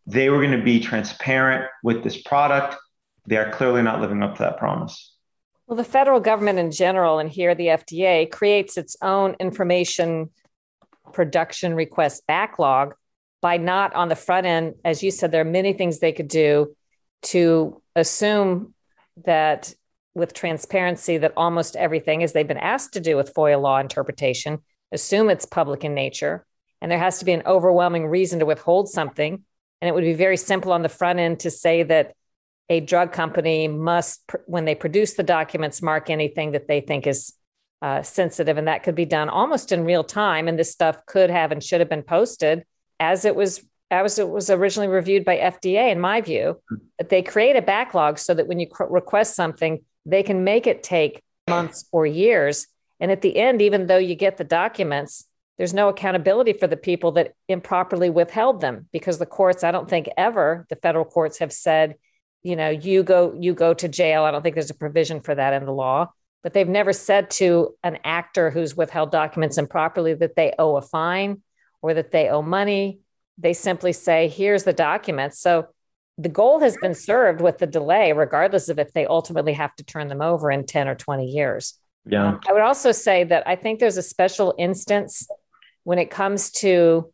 they 0.06 0.30
were 0.30 0.38
going 0.38 0.58
to 0.58 0.64
be 0.64 0.80
transparent 0.80 1.66
with 1.82 2.02
this 2.02 2.20
product. 2.22 2.76
They 3.26 3.36
are 3.36 3.50
clearly 3.50 3.82
not 3.82 4.00
living 4.00 4.22
up 4.22 4.36
to 4.36 4.42
that 4.42 4.58
promise. 4.58 5.14
Well, 5.66 5.76
the 5.76 5.84
federal 5.84 6.20
government 6.20 6.58
in 6.58 6.70
general, 6.70 7.18
and 7.18 7.28
here 7.28 7.54
the 7.54 7.66
FDA, 7.66 8.30
creates 8.30 8.76
its 8.76 8.96
own 9.02 9.34
information 9.40 10.30
production 11.12 11.74
request 11.74 12.26
backlog 12.26 12.94
by 13.40 13.56
not 13.56 13.94
on 13.94 14.08
the 14.08 14.16
front 14.16 14.46
end. 14.46 14.74
As 14.84 15.02
you 15.02 15.10
said, 15.10 15.32
there 15.32 15.40
are 15.40 15.44
many 15.44 15.72
things 15.72 15.98
they 15.98 16.12
could 16.12 16.28
do 16.28 16.74
to 17.22 17.82
assume 17.94 18.74
that 19.24 19.74
with 20.14 20.32
transparency, 20.32 21.18
that 21.18 21.32
almost 21.36 21.76
everything, 21.76 22.22
as 22.22 22.32
they've 22.32 22.46
been 22.46 22.56
asked 22.56 22.94
to 22.94 23.00
do 23.00 23.16
with 23.16 23.34
FOIA 23.34 23.60
law 23.60 23.78
interpretation, 23.78 24.60
assume 24.92 25.28
it's 25.28 25.44
public 25.44 25.84
in 25.84 25.94
nature, 25.94 26.46
and 26.80 26.90
there 26.90 26.98
has 26.98 27.18
to 27.18 27.24
be 27.24 27.32
an 27.32 27.42
overwhelming 27.46 28.06
reason 28.06 28.38
to 28.38 28.46
withhold 28.46 28.88
something. 28.88 29.42
And 29.80 29.88
it 29.88 29.94
would 29.94 30.04
be 30.04 30.14
very 30.14 30.36
simple 30.36 30.72
on 30.72 30.82
the 30.82 30.88
front 30.88 31.18
end 31.18 31.40
to 31.40 31.50
say 31.50 31.82
that 31.82 32.14
a 32.68 32.80
drug 32.80 33.12
company 33.12 33.68
must, 33.68 34.22
when 34.46 34.64
they 34.64 34.74
produce 34.74 35.14
the 35.14 35.22
documents, 35.22 35.82
mark 35.82 36.10
anything 36.10 36.52
that 36.52 36.68
they 36.68 36.80
think 36.80 37.06
is 37.06 37.34
uh, 37.82 38.02
sensitive. 38.02 38.58
And 38.58 38.68
that 38.68 38.82
could 38.82 38.94
be 38.94 39.04
done 39.04 39.28
almost 39.28 39.70
in 39.72 39.84
real 39.84 40.02
time. 40.02 40.48
And 40.48 40.58
this 40.58 40.72
stuff 40.72 40.98
could 41.06 41.30
have 41.30 41.52
and 41.52 41.62
should 41.62 41.80
have 41.80 41.88
been 41.88 42.02
posted 42.02 42.64
as 42.98 43.24
it 43.24 43.36
was 43.36 43.64
as 43.88 44.18
it 44.18 44.28
was 44.28 44.50
originally 44.50 44.88
reviewed 44.88 45.24
by 45.24 45.36
FDA, 45.36 45.92
in 45.92 46.00
my 46.00 46.20
view, 46.20 46.60
they 47.08 47.22
create 47.22 47.54
a 47.54 47.62
backlog 47.62 48.18
so 48.18 48.34
that 48.34 48.48
when 48.48 48.58
you 48.58 48.66
request 48.80 49.36
something, 49.36 49.80
they 50.04 50.24
can 50.24 50.42
make 50.42 50.66
it 50.66 50.82
take 50.82 51.22
months 51.46 51.84
or 51.92 52.04
years 52.04 52.66
and 53.00 53.10
at 53.10 53.22
the 53.22 53.36
end, 53.36 53.62
even 53.62 53.86
though 53.86 53.98
you 53.98 54.14
get 54.14 54.36
the 54.36 54.44
documents, 54.44 55.26
there's 55.58 55.74
no 55.74 55.88
accountability 55.88 56.52
for 56.52 56.66
the 56.66 56.76
people 56.76 57.12
that 57.12 57.32
improperly 57.48 58.10
withheld 58.10 58.60
them 58.60 58.88
because 58.92 59.18
the 59.18 59.26
courts, 59.26 59.64
I 59.64 59.70
don't 59.70 59.88
think 59.88 60.08
ever 60.16 60.66
the 60.68 60.76
federal 60.76 61.04
courts 61.04 61.38
have 61.38 61.52
said, 61.52 61.96
you 62.46 62.54
know, 62.54 62.70
you 62.70 63.02
go, 63.02 63.34
you 63.36 63.54
go 63.54 63.74
to 63.74 63.88
jail. 63.88 64.22
I 64.22 64.30
don't 64.30 64.40
think 64.40 64.54
there's 64.54 64.70
a 64.70 64.74
provision 64.74 65.20
for 65.20 65.34
that 65.34 65.52
in 65.52 65.66
the 65.66 65.72
law, 65.72 66.12
but 66.44 66.54
they've 66.54 66.68
never 66.68 66.92
said 66.92 67.28
to 67.32 67.74
an 67.82 67.98
actor 68.04 68.50
who's 68.50 68.76
withheld 68.76 69.10
documents 69.10 69.58
improperly 69.58 70.14
that 70.14 70.36
they 70.36 70.52
owe 70.56 70.76
a 70.76 70.82
fine 70.82 71.42
or 71.82 71.94
that 71.94 72.12
they 72.12 72.28
owe 72.28 72.42
money. 72.42 73.00
They 73.36 73.52
simply 73.52 73.92
say, 73.92 74.28
here's 74.28 74.62
the 74.62 74.72
documents. 74.72 75.40
So 75.40 75.66
the 76.18 76.28
goal 76.28 76.60
has 76.60 76.76
been 76.80 76.94
served 76.94 77.40
with 77.40 77.58
the 77.58 77.66
delay, 77.66 78.12
regardless 78.12 78.68
of 78.68 78.78
if 78.78 78.92
they 78.92 79.06
ultimately 79.06 79.54
have 79.54 79.74
to 79.74 79.84
turn 79.84 80.06
them 80.06 80.22
over 80.22 80.48
in 80.48 80.66
10 80.66 80.86
or 80.86 80.94
20 80.94 81.26
years. 81.26 81.74
Yeah. 82.08 82.28
Um, 82.28 82.40
I 82.48 82.52
would 82.52 82.62
also 82.62 82.92
say 82.92 83.24
that 83.24 83.42
I 83.48 83.56
think 83.56 83.80
there's 83.80 83.96
a 83.96 84.02
special 84.02 84.54
instance 84.56 85.26
when 85.82 85.98
it 85.98 86.12
comes 86.12 86.52
to 86.52 87.12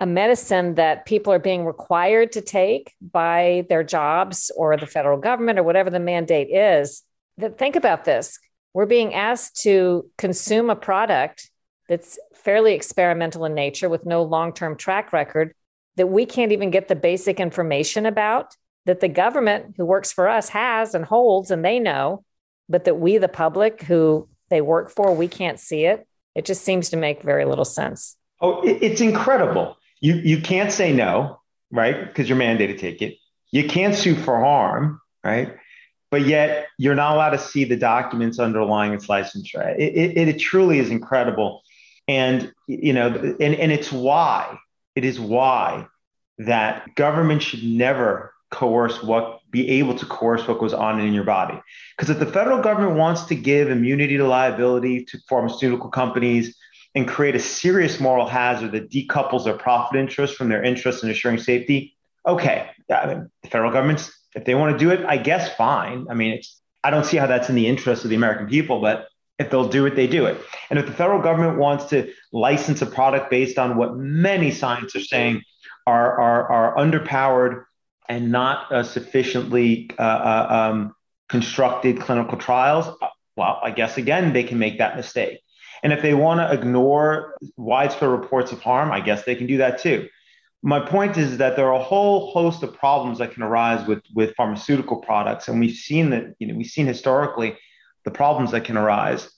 a 0.00 0.06
medicine 0.06 0.74
that 0.74 1.06
people 1.06 1.32
are 1.32 1.38
being 1.38 1.64
required 1.64 2.32
to 2.32 2.40
take 2.40 2.94
by 3.00 3.64
their 3.68 3.84
jobs 3.84 4.50
or 4.56 4.76
the 4.76 4.86
federal 4.86 5.18
government 5.18 5.58
or 5.58 5.62
whatever 5.62 5.90
the 5.90 6.00
mandate 6.00 6.50
is. 6.50 7.02
That 7.38 7.58
think 7.58 7.76
about 7.76 8.04
this. 8.04 8.38
We're 8.72 8.86
being 8.86 9.14
asked 9.14 9.62
to 9.62 10.10
consume 10.18 10.68
a 10.68 10.76
product 10.76 11.50
that's 11.88 12.18
fairly 12.34 12.74
experimental 12.74 13.44
in 13.44 13.54
nature 13.54 13.88
with 13.88 14.04
no 14.04 14.22
long-term 14.22 14.76
track 14.76 15.12
record 15.12 15.54
that 15.96 16.08
we 16.08 16.26
can't 16.26 16.52
even 16.52 16.70
get 16.70 16.88
the 16.88 16.96
basic 16.96 17.38
information 17.38 18.06
about 18.06 18.54
that 18.86 19.00
the 19.00 19.08
government 19.08 19.74
who 19.76 19.86
works 19.86 20.12
for 20.12 20.28
us 20.28 20.48
has 20.50 20.94
and 20.94 21.04
holds 21.04 21.50
and 21.50 21.64
they 21.64 21.78
know 21.78 22.24
but 22.68 22.84
that 22.84 22.98
we 22.98 23.18
the 23.18 23.28
public 23.28 23.82
who 23.82 24.28
they 24.50 24.60
work 24.60 24.90
for 24.90 25.14
we 25.14 25.28
can't 25.28 25.60
see 25.60 25.84
it 25.84 26.06
it 26.34 26.44
just 26.44 26.62
seems 26.62 26.90
to 26.90 26.96
make 26.96 27.22
very 27.22 27.44
little 27.44 27.64
sense 27.64 28.16
oh 28.40 28.60
it's 28.64 29.00
incredible 29.00 29.76
you 30.04 30.16
you 30.16 30.40
can't 30.40 30.70
say 30.70 30.92
no 30.92 31.40
right? 31.70 32.06
Because 32.06 32.28
you're 32.28 32.38
mandated 32.38 32.68
to 32.68 32.78
take 32.78 33.02
it. 33.02 33.16
You 33.50 33.66
can't 33.66 33.94
sue 33.94 34.14
for 34.14 34.38
harm 34.38 35.00
right? 35.24 35.56
But 36.10 36.26
yet 36.26 36.66
you're 36.78 36.94
not 36.94 37.14
allowed 37.14 37.30
to 37.30 37.38
see 37.38 37.64
the 37.64 37.76
documents 37.76 38.38
underlying 38.38 38.92
its 38.92 39.06
licensure 39.06 39.74
it, 39.78 39.94
it, 39.96 40.28
it 40.28 40.38
truly 40.38 40.78
is 40.78 40.90
incredible. 40.90 41.62
And 42.06 42.52
you 42.66 42.92
know 42.92 43.06
and, 43.40 43.54
and 43.54 43.72
it's 43.72 43.90
why 43.90 44.58
it 44.94 45.04
is 45.04 45.18
why 45.18 45.86
that 46.38 46.94
government 46.96 47.42
should 47.42 47.64
never 47.64 48.34
coerce 48.50 49.02
what 49.02 49.40
be 49.50 49.70
able 49.70 49.94
to 49.96 50.04
coerce 50.06 50.46
what 50.46 50.58
goes 50.58 50.74
on 50.74 51.00
in 51.00 51.14
your 51.14 51.24
body. 51.24 51.58
Because 51.96 52.10
if 52.10 52.18
the 52.18 52.26
federal 52.26 52.60
government 52.60 52.96
wants 52.96 53.22
to 53.24 53.36
give 53.36 53.70
immunity 53.70 54.16
to 54.16 54.26
liability 54.26 55.04
to 55.06 55.18
pharmaceutical 55.28 55.90
companies 55.90 56.56
and 56.94 57.08
create 57.08 57.34
a 57.34 57.40
serious 57.40 57.98
moral 58.00 58.26
hazard 58.26 58.72
that 58.72 58.90
decouples 58.90 59.44
their 59.44 59.56
profit 59.56 59.98
interest 59.98 60.36
from 60.36 60.48
their 60.48 60.62
interest 60.62 61.02
in 61.02 61.10
assuring 61.10 61.38
safety 61.38 61.96
okay 62.26 62.70
I 62.92 63.06
mean, 63.06 63.30
the 63.42 63.48
federal 63.48 63.72
government's 63.72 64.12
if 64.34 64.44
they 64.44 64.54
want 64.54 64.72
to 64.72 64.78
do 64.78 64.90
it 64.90 65.04
i 65.06 65.16
guess 65.16 65.54
fine 65.56 66.06
i 66.10 66.14
mean 66.14 66.40
i 66.82 66.90
don't 66.90 67.06
see 67.06 67.16
how 67.16 67.26
that's 67.26 67.48
in 67.48 67.54
the 67.54 67.66
interest 67.66 68.04
of 68.04 68.10
the 68.10 68.16
american 68.16 68.46
people 68.46 68.80
but 68.80 69.08
if 69.38 69.50
they'll 69.50 69.68
do 69.68 69.86
it 69.86 69.96
they 69.96 70.06
do 70.06 70.26
it 70.26 70.40
and 70.70 70.78
if 70.78 70.86
the 70.86 70.92
federal 70.92 71.20
government 71.20 71.58
wants 71.58 71.86
to 71.86 72.12
license 72.32 72.82
a 72.82 72.86
product 72.86 73.30
based 73.30 73.58
on 73.58 73.76
what 73.76 73.96
many 73.96 74.50
scientists 74.50 74.96
are 74.96 75.00
saying 75.00 75.42
are, 75.86 76.18
are, 76.20 76.52
are 76.52 76.76
underpowered 76.76 77.64
and 78.08 78.30
not 78.30 78.70
uh, 78.72 78.82
sufficiently 78.82 79.90
uh, 79.98 80.02
uh, 80.02 80.46
um, 80.50 80.94
constructed 81.28 82.00
clinical 82.00 82.38
trials, 82.38 82.86
uh, 82.86 83.08
well, 83.36 83.60
I 83.62 83.70
guess 83.70 83.96
again, 83.96 84.32
they 84.32 84.44
can 84.44 84.58
make 84.58 84.78
that 84.78 84.96
mistake. 84.96 85.40
And 85.84 85.92
if 85.92 86.00
they 86.00 86.14
want 86.14 86.40
to 86.40 86.50
ignore 86.52 87.36
widespread 87.58 88.10
reports 88.10 88.52
of 88.52 88.60
harm, 88.60 88.90
I 88.90 89.00
guess 89.00 89.24
they 89.24 89.34
can 89.34 89.46
do 89.46 89.58
that 89.58 89.78
too. 89.78 90.08
My 90.62 90.80
point 90.80 91.18
is 91.18 91.36
that 91.36 91.56
there 91.56 91.66
are 91.66 91.78
a 91.78 91.84
whole 91.84 92.32
host 92.32 92.62
of 92.62 92.74
problems 92.74 93.18
that 93.18 93.32
can 93.32 93.42
arise 93.42 93.86
with, 93.86 94.02
with 94.14 94.34
pharmaceutical 94.34 94.96
products. 94.96 95.46
And 95.46 95.60
we've 95.60 95.76
seen 95.76 96.08
that, 96.10 96.34
you 96.38 96.46
know, 96.46 96.54
we've 96.54 96.66
seen 96.66 96.86
historically 96.86 97.58
the 98.06 98.10
problems 98.10 98.52
that 98.52 98.64
can 98.64 98.78
arise. 98.78 99.28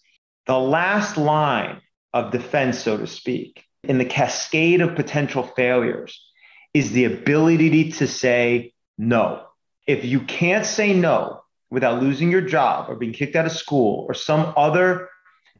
The 0.46 0.56
last 0.56 1.16
line 1.16 1.80
of 2.14 2.30
defense, 2.30 2.78
so 2.78 2.96
to 2.96 3.08
speak, 3.08 3.64
in 3.82 3.98
the 3.98 4.04
cascade 4.04 4.80
of 4.80 4.94
potential 4.94 5.42
failures 5.42 6.24
is 6.72 6.92
the 6.92 7.06
ability 7.06 7.90
to 7.90 8.06
say 8.06 8.72
no. 8.96 9.42
If 9.88 10.04
you 10.04 10.20
can't 10.20 10.64
say 10.64 10.94
no 10.94 11.40
without 11.70 12.00
losing 12.00 12.30
your 12.30 12.42
job 12.42 12.88
or 12.88 12.94
being 12.94 13.12
kicked 13.12 13.34
out 13.34 13.46
of 13.46 13.52
school 13.52 14.06
or 14.08 14.14
some 14.14 14.52
other 14.56 15.08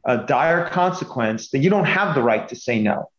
uh, 0.07 0.17
dire 0.17 0.69
consequence, 0.69 1.49
then 1.49 1.61
you 1.61 1.69
don't 1.69 1.85
have 1.85 2.15
the 2.15 2.23
right 2.23 2.47
to 2.49 2.55
say 2.55 2.81
no. 2.81 3.11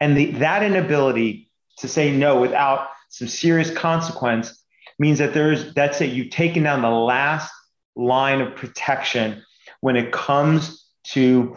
And 0.00 0.16
the, 0.16 0.26
that 0.32 0.62
inability 0.62 1.50
to 1.78 1.88
say 1.88 2.14
no 2.14 2.40
without 2.40 2.88
some 3.08 3.28
serious 3.28 3.70
consequence 3.70 4.62
means 4.98 5.18
that 5.18 5.34
there's 5.34 5.72
that's 5.74 6.00
it. 6.00 6.10
You've 6.10 6.30
taken 6.30 6.62
down 6.62 6.82
the 6.82 6.90
last 6.90 7.52
line 7.96 8.40
of 8.40 8.54
protection 8.54 9.42
when 9.80 9.96
it 9.96 10.12
comes 10.12 10.84
to 11.04 11.56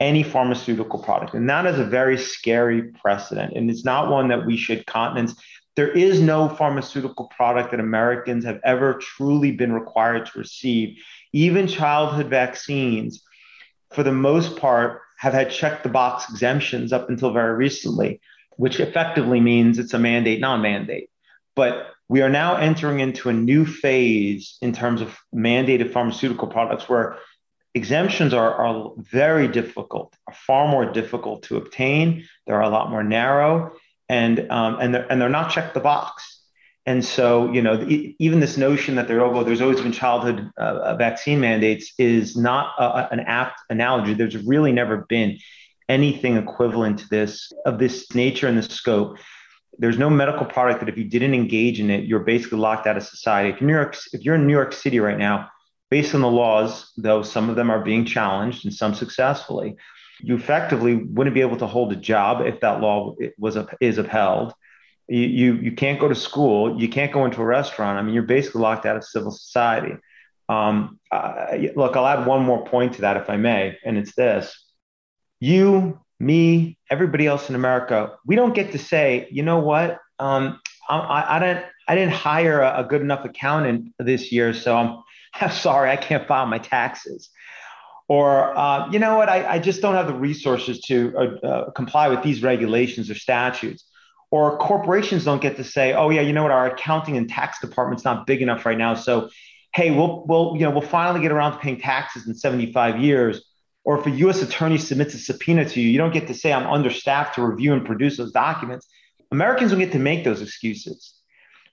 any 0.00 0.22
pharmaceutical 0.22 0.98
product. 0.98 1.34
And 1.34 1.48
that 1.48 1.66
is 1.66 1.78
a 1.78 1.84
very 1.84 2.18
scary 2.18 2.92
precedent. 2.92 3.52
And 3.56 3.70
it's 3.70 3.84
not 3.84 4.10
one 4.10 4.28
that 4.28 4.44
we 4.44 4.56
should 4.56 4.86
countenance. 4.86 5.34
There 5.76 5.90
is 5.90 6.20
no 6.20 6.48
pharmaceutical 6.48 7.28
product 7.28 7.70
that 7.70 7.80
Americans 7.80 8.44
have 8.44 8.60
ever 8.64 8.94
truly 8.94 9.52
been 9.52 9.72
required 9.72 10.26
to 10.26 10.38
receive. 10.38 10.98
Even 11.32 11.66
childhood 11.66 12.28
vaccines, 12.28 13.22
for 13.92 14.02
the 14.02 14.12
most 14.12 14.56
part, 14.56 15.00
have 15.18 15.32
had 15.32 15.50
check 15.50 15.82
the 15.82 15.88
box 15.88 16.28
exemptions 16.30 16.92
up 16.92 17.08
until 17.08 17.32
very 17.32 17.54
recently, 17.54 18.20
which 18.56 18.80
effectively 18.80 19.40
means 19.40 19.78
it's 19.78 19.94
a 19.94 19.98
mandate, 19.98 20.40
non 20.40 20.60
mandate. 20.60 21.08
But 21.54 21.90
we 22.08 22.20
are 22.22 22.28
now 22.28 22.56
entering 22.56 23.00
into 23.00 23.28
a 23.28 23.32
new 23.32 23.64
phase 23.64 24.58
in 24.60 24.72
terms 24.72 25.00
of 25.00 25.16
mandated 25.34 25.92
pharmaceutical 25.92 26.48
products 26.48 26.88
where 26.88 27.16
exemptions 27.74 28.34
are, 28.34 28.54
are 28.54 28.92
very 28.98 29.48
difficult, 29.48 30.14
are 30.26 30.34
far 30.34 30.68
more 30.68 30.90
difficult 30.92 31.44
to 31.44 31.56
obtain. 31.56 32.24
They're 32.46 32.60
a 32.60 32.68
lot 32.68 32.90
more 32.90 33.02
narrow, 33.02 33.72
and 34.08 34.50
um, 34.50 34.78
and 34.80 34.94
they're 34.94 35.10
and 35.10 35.20
they're 35.20 35.28
not 35.28 35.50
check 35.50 35.74
the 35.74 35.80
box. 35.80 36.33
And 36.86 37.02
so, 37.02 37.50
you 37.50 37.62
know, 37.62 37.86
even 37.88 38.40
this 38.40 38.58
notion 38.58 38.96
that 38.96 39.08
there, 39.08 39.24
oh, 39.24 39.30
well, 39.30 39.44
there's 39.44 39.62
always 39.62 39.80
been 39.80 39.92
childhood 39.92 40.50
uh, 40.58 40.60
uh, 40.60 40.96
vaccine 40.96 41.40
mandates 41.40 41.94
is 41.98 42.36
not 42.36 42.74
a, 42.78 43.10
an 43.10 43.20
apt 43.20 43.60
analogy. 43.70 44.12
There's 44.12 44.36
really 44.36 44.70
never 44.70 44.98
been 45.08 45.38
anything 45.88 46.36
equivalent 46.36 46.98
to 46.98 47.08
this 47.08 47.52
of 47.64 47.78
this 47.78 48.14
nature 48.14 48.48
and 48.48 48.58
this 48.58 48.66
scope. 48.66 49.18
There's 49.78 49.98
no 49.98 50.10
medical 50.10 50.46
product 50.46 50.80
that 50.80 50.88
if 50.88 50.98
you 50.98 51.04
didn't 51.04 51.34
engage 51.34 51.80
in 51.80 51.90
it, 51.90 52.04
you're 52.04 52.20
basically 52.20 52.58
locked 52.58 52.86
out 52.86 52.96
of 52.96 53.02
society. 53.02 53.48
If 53.48 53.62
New 53.62 53.72
York, 53.72 53.96
if 54.12 54.22
you're 54.22 54.34
in 54.34 54.46
New 54.46 54.52
York 54.52 54.72
City 54.72 55.00
right 55.00 55.18
now, 55.18 55.48
based 55.90 56.14
on 56.14 56.20
the 56.20 56.30
laws, 56.30 56.92
though 56.96 57.22
some 57.22 57.48
of 57.48 57.56
them 57.56 57.70
are 57.70 57.82
being 57.82 58.04
challenged 58.04 58.64
and 58.64 58.74
some 58.74 58.94
successfully, 58.94 59.76
you 60.20 60.36
effectively 60.36 60.96
wouldn't 60.96 61.34
be 61.34 61.40
able 61.40 61.56
to 61.56 61.66
hold 61.66 61.92
a 61.92 61.96
job 61.96 62.46
if 62.46 62.60
that 62.60 62.80
law 62.80 63.14
was 63.38 63.56
is 63.80 63.98
upheld. 63.98 64.52
You, 65.06 65.54
you, 65.54 65.72
can't 65.72 66.00
go 66.00 66.08
to 66.08 66.14
school. 66.14 66.80
You 66.80 66.88
can't 66.88 67.12
go 67.12 67.26
into 67.26 67.42
a 67.42 67.44
restaurant. 67.44 67.98
I 67.98 68.02
mean, 68.02 68.14
you're 68.14 68.22
basically 68.22 68.62
locked 68.62 68.86
out 68.86 68.96
of 68.96 69.04
civil 69.04 69.30
society. 69.30 69.94
Um, 70.48 70.98
look, 71.76 71.96
I'll 71.96 72.06
add 72.06 72.26
one 72.26 72.42
more 72.42 72.64
point 72.66 72.94
to 72.94 73.02
that, 73.02 73.16
if 73.16 73.28
I 73.28 73.36
may, 73.36 73.78
and 73.84 73.96
it's 73.96 74.14
this: 74.14 74.54
you, 75.40 76.00
me, 76.18 76.78
everybody 76.90 77.26
else 77.26 77.48
in 77.48 77.54
America, 77.54 78.16
we 78.26 78.36
don't 78.36 78.54
get 78.54 78.72
to 78.72 78.78
say, 78.78 79.28
you 79.30 79.42
know 79.42 79.58
what? 79.58 80.00
Um, 80.18 80.60
I, 80.88 81.36
I, 81.36 81.38
didn't 81.38 81.64
I 81.88 81.94
didn't 81.94 82.12
hire 82.12 82.60
a, 82.60 82.80
a 82.80 82.84
good 82.84 83.00
enough 83.00 83.24
accountant 83.24 83.94
this 83.98 84.32
year, 84.32 84.52
so 84.54 84.76
I'm 84.76 85.02
I'm 85.40 85.50
sorry, 85.50 85.90
I 85.90 85.96
can't 85.96 86.26
file 86.26 86.46
my 86.46 86.58
taxes. 86.58 87.30
Or, 88.06 88.56
uh, 88.56 88.90
you 88.90 88.98
know 88.98 89.16
what, 89.16 89.30
I, 89.30 89.54
I, 89.54 89.58
just 89.58 89.80
don't 89.80 89.94
have 89.94 90.06
the 90.06 90.14
resources 90.14 90.80
to 90.82 91.14
uh, 91.16 91.46
uh, 91.46 91.70
comply 91.70 92.08
with 92.08 92.22
these 92.22 92.42
regulations 92.42 93.08
or 93.10 93.14
statutes. 93.14 93.84
Or 94.34 94.58
corporations 94.58 95.24
don't 95.24 95.40
get 95.40 95.58
to 95.58 95.62
say, 95.62 95.92
oh, 95.92 96.10
yeah, 96.10 96.20
you 96.20 96.32
know 96.32 96.42
what, 96.42 96.50
our 96.50 96.66
accounting 96.66 97.16
and 97.16 97.28
tax 97.28 97.60
department's 97.60 98.04
not 98.04 98.26
big 98.26 98.42
enough 98.42 98.66
right 98.66 98.76
now. 98.76 98.94
So, 98.94 99.30
hey, 99.72 99.92
we'll, 99.92 100.24
we'll, 100.26 100.54
you 100.56 100.62
know, 100.62 100.70
we'll 100.70 100.80
finally 100.80 101.20
get 101.20 101.30
around 101.30 101.52
to 101.52 101.58
paying 101.58 101.78
taxes 101.78 102.26
in 102.26 102.34
75 102.34 102.98
years. 102.98 103.44
Or 103.84 103.96
if 103.96 104.06
a 104.08 104.10
US 104.10 104.42
attorney 104.42 104.76
submits 104.76 105.14
a 105.14 105.18
subpoena 105.18 105.64
to 105.68 105.80
you, 105.80 105.88
you 105.88 105.98
don't 105.98 106.12
get 106.12 106.26
to 106.26 106.34
say, 106.34 106.52
I'm 106.52 106.66
understaffed 106.66 107.36
to 107.36 107.46
review 107.46 107.74
and 107.74 107.86
produce 107.86 108.16
those 108.16 108.32
documents. 108.32 108.88
Americans 109.30 109.70
don't 109.70 109.78
get 109.78 109.92
to 109.92 110.00
make 110.00 110.24
those 110.24 110.42
excuses. 110.42 111.14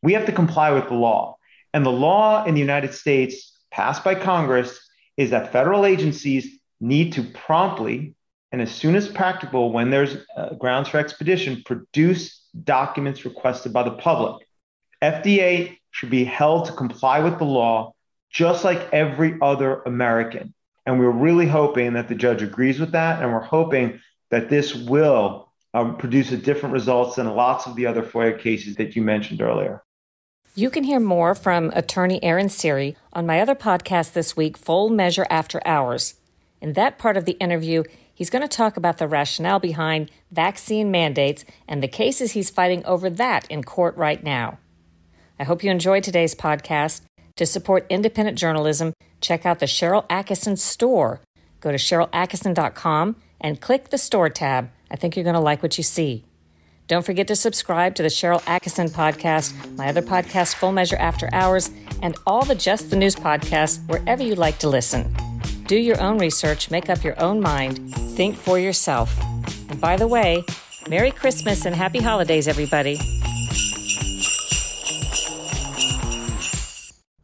We 0.03 0.13
have 0.13 0.27
to 0.27 0.31
comply 0.31 0.69
with 0.69 0.87
the 0.87 0.93
law. 0.93 1.37
And 1.73 1.83
the 1.83 1.89
law 1.89 2.45
in 2.45 2.53
the 2.53 2.61
United 2.61 2.93
States 2.93 3.57
passed 3.71 4.03
by 4.03 4.13
Congress 4.13 4.79
is 5.17 5.31
that 5.31 5.51
federal 5.51 5.83
agencies 5.83 6.59
need 6.79 7.13
to 7.13 7.23
promptly 7.23 8.13
and 8.51 8.61
as 8.61 8.71
soon 8.71 8.95
as 8.95 9.07
practical, 9.07 9.71
when 9.71 9.89
there's 9.89 10.17
uh, 10.35 10.53
grounds 10.55 10.89
for 10.89 10.97
expedition, 10.97 11.63
produce 11.65 12.40
documents 12.63 13.25
requested 13.25 13.73
by 13.73 13.83
the 13.83 13.91
public. 13.91 14.47
FDA 15.01 15.77
should 15.91 16.09
be 16.09 16.23
held 16.23 16.65
to 16.65 16.73
comply 16.73 17.19
with 17.19 17.37
the 17.37 17.45
law 17.45 17.93
just 18.29 18.63
like 18.63 18.93
every 18.93 19.37
other 19.41 19.81
American. 19.81 20.53
And 20.85 20.99
we're 20.99 21.11
really 21.11 21.47
hoping 21.47 21.93
that 21.93 22.07
the 22.07 22.15
judge 22.15 22.41
agrees 22.41 22.79
with 22.79 22.91
that. 22.91 23.21
And 23.21 23.31
we're 23.31 23.39
hoping 23.39 23.99
that 24.29 24.49
this 24.49 24.73
will 24.73 25.49
um, 25.73 25.97
produce 25.97 26.31
a 26.31 26.37
different 26.37 26.73
results 26.73 27.17
than 27.17 27.27
lots 27.35 27.67
of 27.67 27.75
the 27.75 27.85
other 27.85 28.01
FOIA 28.01 28.39
cases 28.39 28.75
that 28.75 28.95
you 28.95 29.01
mentioned 29.01 29.41
earlier. 29.41 29.83
You 30.55 30.69
can 30.69 30.83
hear 30.83 30.99
more 30.99 31.33
from 31.33 31.71
attorney 31.75 32.21
Aaron 32.23 32.49
Siri 32.49 32.97
on 33.13 33.25
my 33.25 33.39
other 33.39 33.55
podcast 33.55 34.13
this 34.13 34.35
week, 34.35 34.57
Full 34.57 34.89
Measure 34.89 35.25
After 35.29 35.61
Hours. 35.65 36.15
In 36.59 36.73
that 36.73 36.97
part 36.97 37.15
of 37.15 37.25
the 37.25 37.33
interview, 37.33 37.83
he's 38.13 38.29
going 38.29 38.41
to 38.41 38.47
talk 38.47 38.77
about 38.77 38.97
the 38.97 39.07
rationale 39.07 39.59
behind 39.59 40.11
vaccine 40.31 40.91
mandates 40.91 41.45
and 41.67 41.81
the 41.81 41.87
cases 41.87 42.31
he's 42.31 42.49
fighting 42.49 42.85
over 42.85 43.09
that 43.09 43.45
in 43.49 43.63
court 43.63 43.95
right 43.97 44.23
now. 44.23 44.59
I 45.39 45.43
hope 45.43 45.63
you 45.63 45.71
enjoyed 45.71 46.03
today's 46.03 46.35
podcast. 46.35 47.01
To 47.37 47.45
support 47.45 47.87
independent 47.89 48.37
journalism, 48.37 48.93
check 49.21 49.45
out 49.45 49.59
the 49.59 49.65
Sharyl 49.65 50.07
Attkisson 50.07 50.57
store. 50.57 51.21
go 51.59 51.71
to 51.71 51.77
SharylAttkisson.com 51.77 53.15
and 53.39 53.61
click 53.61 53.89
the 53.89 53.97
store 53.97 54.29
tab. 54.29 54.69
I 54.89 54.95
think 54.95 55.15
you're 55.15 55.23
going 55.23 55.35
to 55.35 55.39
like 55.39 55.63
what 55.63 55.77
you 55.77 55.83
see. 55.83 56.25
Don't 56.87 57.05
forget 57.05 57.27
to 57.29 57.35
subscribe 57.35 57.95
to 57.95 58.03
the 58.03 58.09
Sharyl 58.09 58.41
Attkisson 58.41 58.89
podcast, 58.89 59.53
my 59.77 59.87
other 59.87 60.01
podcast, 60.01 60.55
Full 60.55 60.73
Measure 60.73 60.97
After 60.97 61.29
Hours, 61.33 61.71
and 62.01 62.17
all 62.27 62.43
the 62.43 62.55
Just 62.55 62.89
the 62.89 62.97
News 62.97 63.15
podcasts 63.15 63.79
wherever 63.87 64.21
you 64.21 64.35
like 64.35 64.59
to 64.59 64.67
listen. 64.67 65.15
Do 65.71 65.77
your 65.77 66.01
own 66.01 66.17
research, 66.17 66.69
make 66.69 66.89
up 66.89 67.01
your 67.01 67.17
own 67.17 67.39
mind, 67.39 67.95
think 67.95 68.35
for 68.35 68.59
yourself. 68.59 69.17
And 69.69 69.79
by 69.79 69.95
the 69.95 70.05
way, 70.05 70.43
Merry 70.89 71.11
Christmas 71.11 71.65
and 71.65 71.73
Happy 71.73 71.99
Holidays, 71.99 72.49
everybody. 72.49 72.99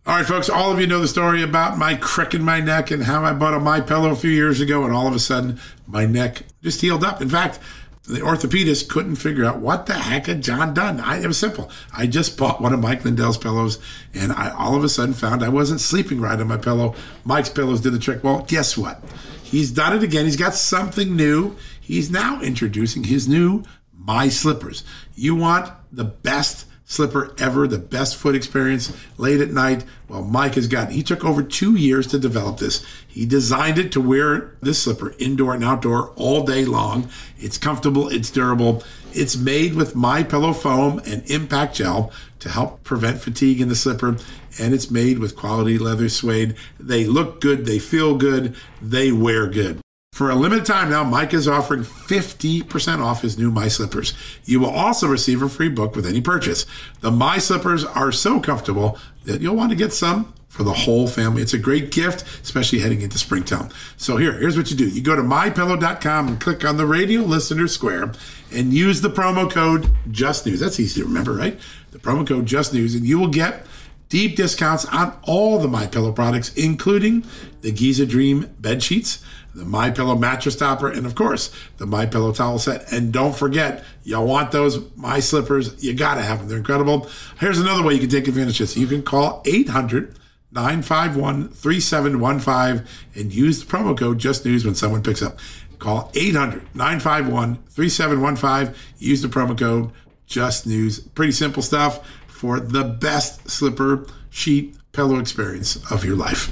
All 0.05 0.15
right, 0.15 0.25
folks, 0.25 0.49
all 0.49 0.71
of 0.71 0.79
you 0.79 0.87
know 0.87 1.01
the 1.01 1.09
story 1.09 1.43
about 1.43 1.77
my 1.77 1.95
crick 1.95 2.33
in 2.33 2.41
my 2.41 2.61
neck 2.61 2.89
and 2.89 3.03
how 3.03 3.21
I 3.25 3.33
bought 3.33 3.53
a 3.53 3.59
My 3.59 3.81
Pillow 3.81 4.11
a 4.11 4.15
few 4.15 4.31
years 4.31 4.61
ago, 4.61 4.85
and 4.85 4.93
all 4.93 5.07
of 5.07 5.13
a 5.13 5.19
sudden 5.19 5.59
my 5.85 6.05
neck 6.05 6.43
just 6.63 6.79
healed 6.79 7.03
up. 7.03 7.21
In 7.21 7.27
fact, 7.27 7.59
the 8.07 8.19
orthopedist 8.19 8.87
couldn't 8.87 9.17
figure 9.17 9.43
out 9.43 9.59
what 9.59 9.85
the 9.85 9.93
heck 9.93 10.27
had 10.27 10.41
John 10.41 10.73
done. 10.73 10.99
I, 11.01 11.21
it 11.21 11.27
was 11.27 11.37
simple. 11.37 11.69
I 11.95 12.07
just 12.07 12.37
bought 12.37 12.61
one 12.61 12.73
of 12.73 12.79
Mike 12.79 13.03
Lindell's 13.03 13.37
pillows, 13.37 13.79
and 14.13 14.31
I 14.31 14.49
all 14.51 14.75
of 14.75 14.83
a 14.83 14.89
sudden 14.89 15.13
found 15.13 15.43
I 15.43 15.49
wasn't 15.49 15.81
sleeping 15.81 16.21
right 16.21 16.39
on 16.39 16.47
my 16.47 16.57
pillow. 16.57 16.95
Mike's 17.25 17.49
pillows 17.49 17.81
did 17.81 17.93
the 17.93 17.99
trick. 17.99 18.23
Well, 18.23 18.45
guess 18.47 18.77
what? 18.77 19.03
He's 19.43 19.71
done 19.71 19.95
it 19.95 20.03
again. 20.03 20.25
He's 20.25 20.37
got 20.37 20.55
something 20.55 21.15
new. 21.15 21.57
He's 21.81 22.09
now 22.09 22.41
introducing 22.41 23.03
his 23.03 23.27
new 23.27 23.63
My 23.93 24.29
Slippers. 24.29 24.83
You 25.15 25.35
want 25.35 25.71
the 25.91 26.05
best 26.05 26.65
slipper 26.89 27.35
ever, 27.37 27.67
the 27.67 27.77
best 27.77 28.15
foot 28.15 28.33
experience 28.33 28.95
late 29.17 29.41
at 29.41 29.51
night. 29.51 29.83
Well, 30.07 30.23
Mike 30.23 30.55
has 30.55 30.67
got, 30.67 30.91
he 30.91 31.03
took 31.03 31.23
over 31.23 31.43
two 31.43 31.75
years 31.75 32.07
to 32.07 32.17
develop 32.17 32.57
this. 32.57 32.83
He 33.05 33.25
designed 33.25 33.77
it 33.77 33.91
to 33.91 34.01
wear 34.01 34.55
this 34.61 34.81
slipper 34.83 35.13
indoor 35.19 35.53
and 35.53 35.65
outdoor 35.65 36.11
all 36.15 36.43
day 36.43 36.63
long. 36.63 37.09
It's 37.37 37.57
comfortable, 37.57 38.07
it's 38.07 38.31
durable. 38.31 38.83
It's 39.13 39.35
made 39.35 39.75
with 39.75 39.95
My 39.95 40.23
Pillow 40.23 40.53
foam 40.53 40.99
and 41.05 41.29
impact 41.29 41.75
gel 41.75 42.11
to 42.39 42.49
help 42.49 42.83
prevent 42.83 43.19
fatigue 43.21 43.59
in 43.59 43.67
the 43.67 43.75
slipper. 43.75 44.17
And 44.57 44.73
it's 44.73 44.89
made 44.89 45.19
with 45.19 45.35
quality 45.35 45.77
leather 45.77 46.07
suede. 46.07 46.55
They 46.79 47.05
look 47.05 47.41
good, 47.41 47.65
they 47.65 47.79
feel 47.79 48.15
good, 48.15 48.55
they 48.81 49.11
wear 49.11 49.47
good. 49.47 49.81
For 50.17 50.31
a 50.31 50.35
limited 50.35 50.65
time 50.65 50.89
now, 50.89 51.03
Mike 51.03 51.35
is 51.35 51.47
offering 51.47 51.83
50% 51.83 53.05
off 53.05 53.21
his 53.21 53.37
new 53.37 53.51
My 53.51 53.67
Slippers. 53.67 54.15
You 54.45 54.59
will 54.59 54.71
also 54.71 55.07
receive 55.07 55.43
a 55.43 55.47
free 55.47 55.69
book 55.69 55.95
with 55.95 56.07
any 56.07 56.21
purchase. 56.21 56.65
The 57.01 57.11
My 57.11 57.37
Slippers 57.37 57.85
are 57.85 58.11
so 58.11 58.39
comfortable 58.39 58.97
that 59.25 59.41
you'll 59.41 59.55
want 59.55 59.69
to 59.69 59.75
get 59.75 59.93
some 59.93 60.33
for 60.49 60.63
the 60.63 60.73
whole 60.73 61.07
family. 61.07 61.43
It's 61.43 61.53
a 61.53 61.59
great 61.59 61.91
gift, 61.91 62.23
especially 62.41 62.79
heading 62.79 63.03
into 63.03 63.19
springtime. 63.19 63.69
So 63.97 64.17
here, 64.17 64.31
here's 64.31 64.57
what 64.57 64.71
you 64.71 64.75
do. 64.75 64.89
You 64.89 65.03
go 65.03 65.15
to 65.15 65.21
mypillow.com 65.21 66.27
and 66.27 66.41
click 66.41 66.65
on 66.65 66.77
the 66.77 66.87
radio 66.87 67.21
listener 67.21 67.67
square 67.67 68.11
and 68.51 68.73
use 68.73 69.01
the 69.01 69.11
promo 69.11 69.47
code 69.47 69.87
Just 70.09 70.47
News. 70.47 70.59
That's 70.59 70.79
easy 70.79 70.99
to 71.01 71.05
remember, 71.05 71.33
right? 71.33 71.59
The 71.91 71.99
promo 71.99 72.25
code 72.27 72.47
Just 72.47 72.73
News, 72.73 72.95
and 72.95 73.05
you 73.05 73.19
will 73.19 73.27
get 73.27 73.67
deep 74.09 74.35
discounts 74.35 74.85
on 74.85 75.15
all 75.27 75.59
the 75.59 75.67
My 75.67 75.85
Pillow 75.85 76.11
products, 76.11 76.55
including 76.55 77.23
the 77.61 77.71
Giza 77.71 78.07
Dream 78.07 78.49
bed 78.59 78.81
sheets 78.81 79.23
the 79.57 79.65
My 79.65 79.89
Pillow 79.89 80.15
mattress 80.15 80.55
topper, 80.55 80.89
and 80.89 81.05
of 81.05 81.15
course 81.15 81.51
the 81.77 81.85
My 81.85 82.05
Pillow 82.05 82.31
towel 82.31 82.59
set. 82.59 82.91
And 82.91 83.11
don't 83.11 83.35
forget, 83.35 83.83
y'all 84.03 84.25
want 84.25 84.51
those 84.51 84.79
My 84.95 85.19
Slippers? 85.19 85.83
You 85.83 85.93
gotta 85.93 86.21
have 86.21 86.39
them. 86.39 86.47
They're 86.47 86.57
incredible. 86.57 87.09
Here's 87.39 87.59
another 87.59 87.83
way 87.83 87.93
you 87.95 87.99
can 87.99 88.09
take 88.09 88.27
advantage 88.27 88.61
of 88.61 88.67
this. 88.67 88.77
You 88.77 88.87
can 88.87 89.01
call 89.01 89.41
800 89.45 90.15
951 90.51 91.49
3715 91.49 92.87
and 93.15 93.33
use 93.33 93.63
the 93.63 93.65
promo 93.65 93.97
code 93.97 94.19
Just 94.19 94.45
News 94.45 94.63
when 94.63 94.75
someone 94.75 95.03
picks 95.03 95.21
up. 95.21 95.37
Call 95.79 96.11
800 96.13 96.63
951 96.75 97.55
3715. 97.69 98.75
Use 98.99 99.21
the 99.21 99.27
promo 99.27 99.57
code 99.57 99.91
Just 100.27 100.67
News. 100.67 100.99
Pretty 100.99 101.31
simple 101.31 101.63
stuff 101.63 102.07
for 102.27 102.59
the 102.59 102.83
best 102.83 103.49
slipper 103.49 104.05
sheet 104.29 104.75
pillow 104.91 105.19
experience 105.19 105.75
of 105.91 106.05
your 106.05 106.15
life. 106.15 106.51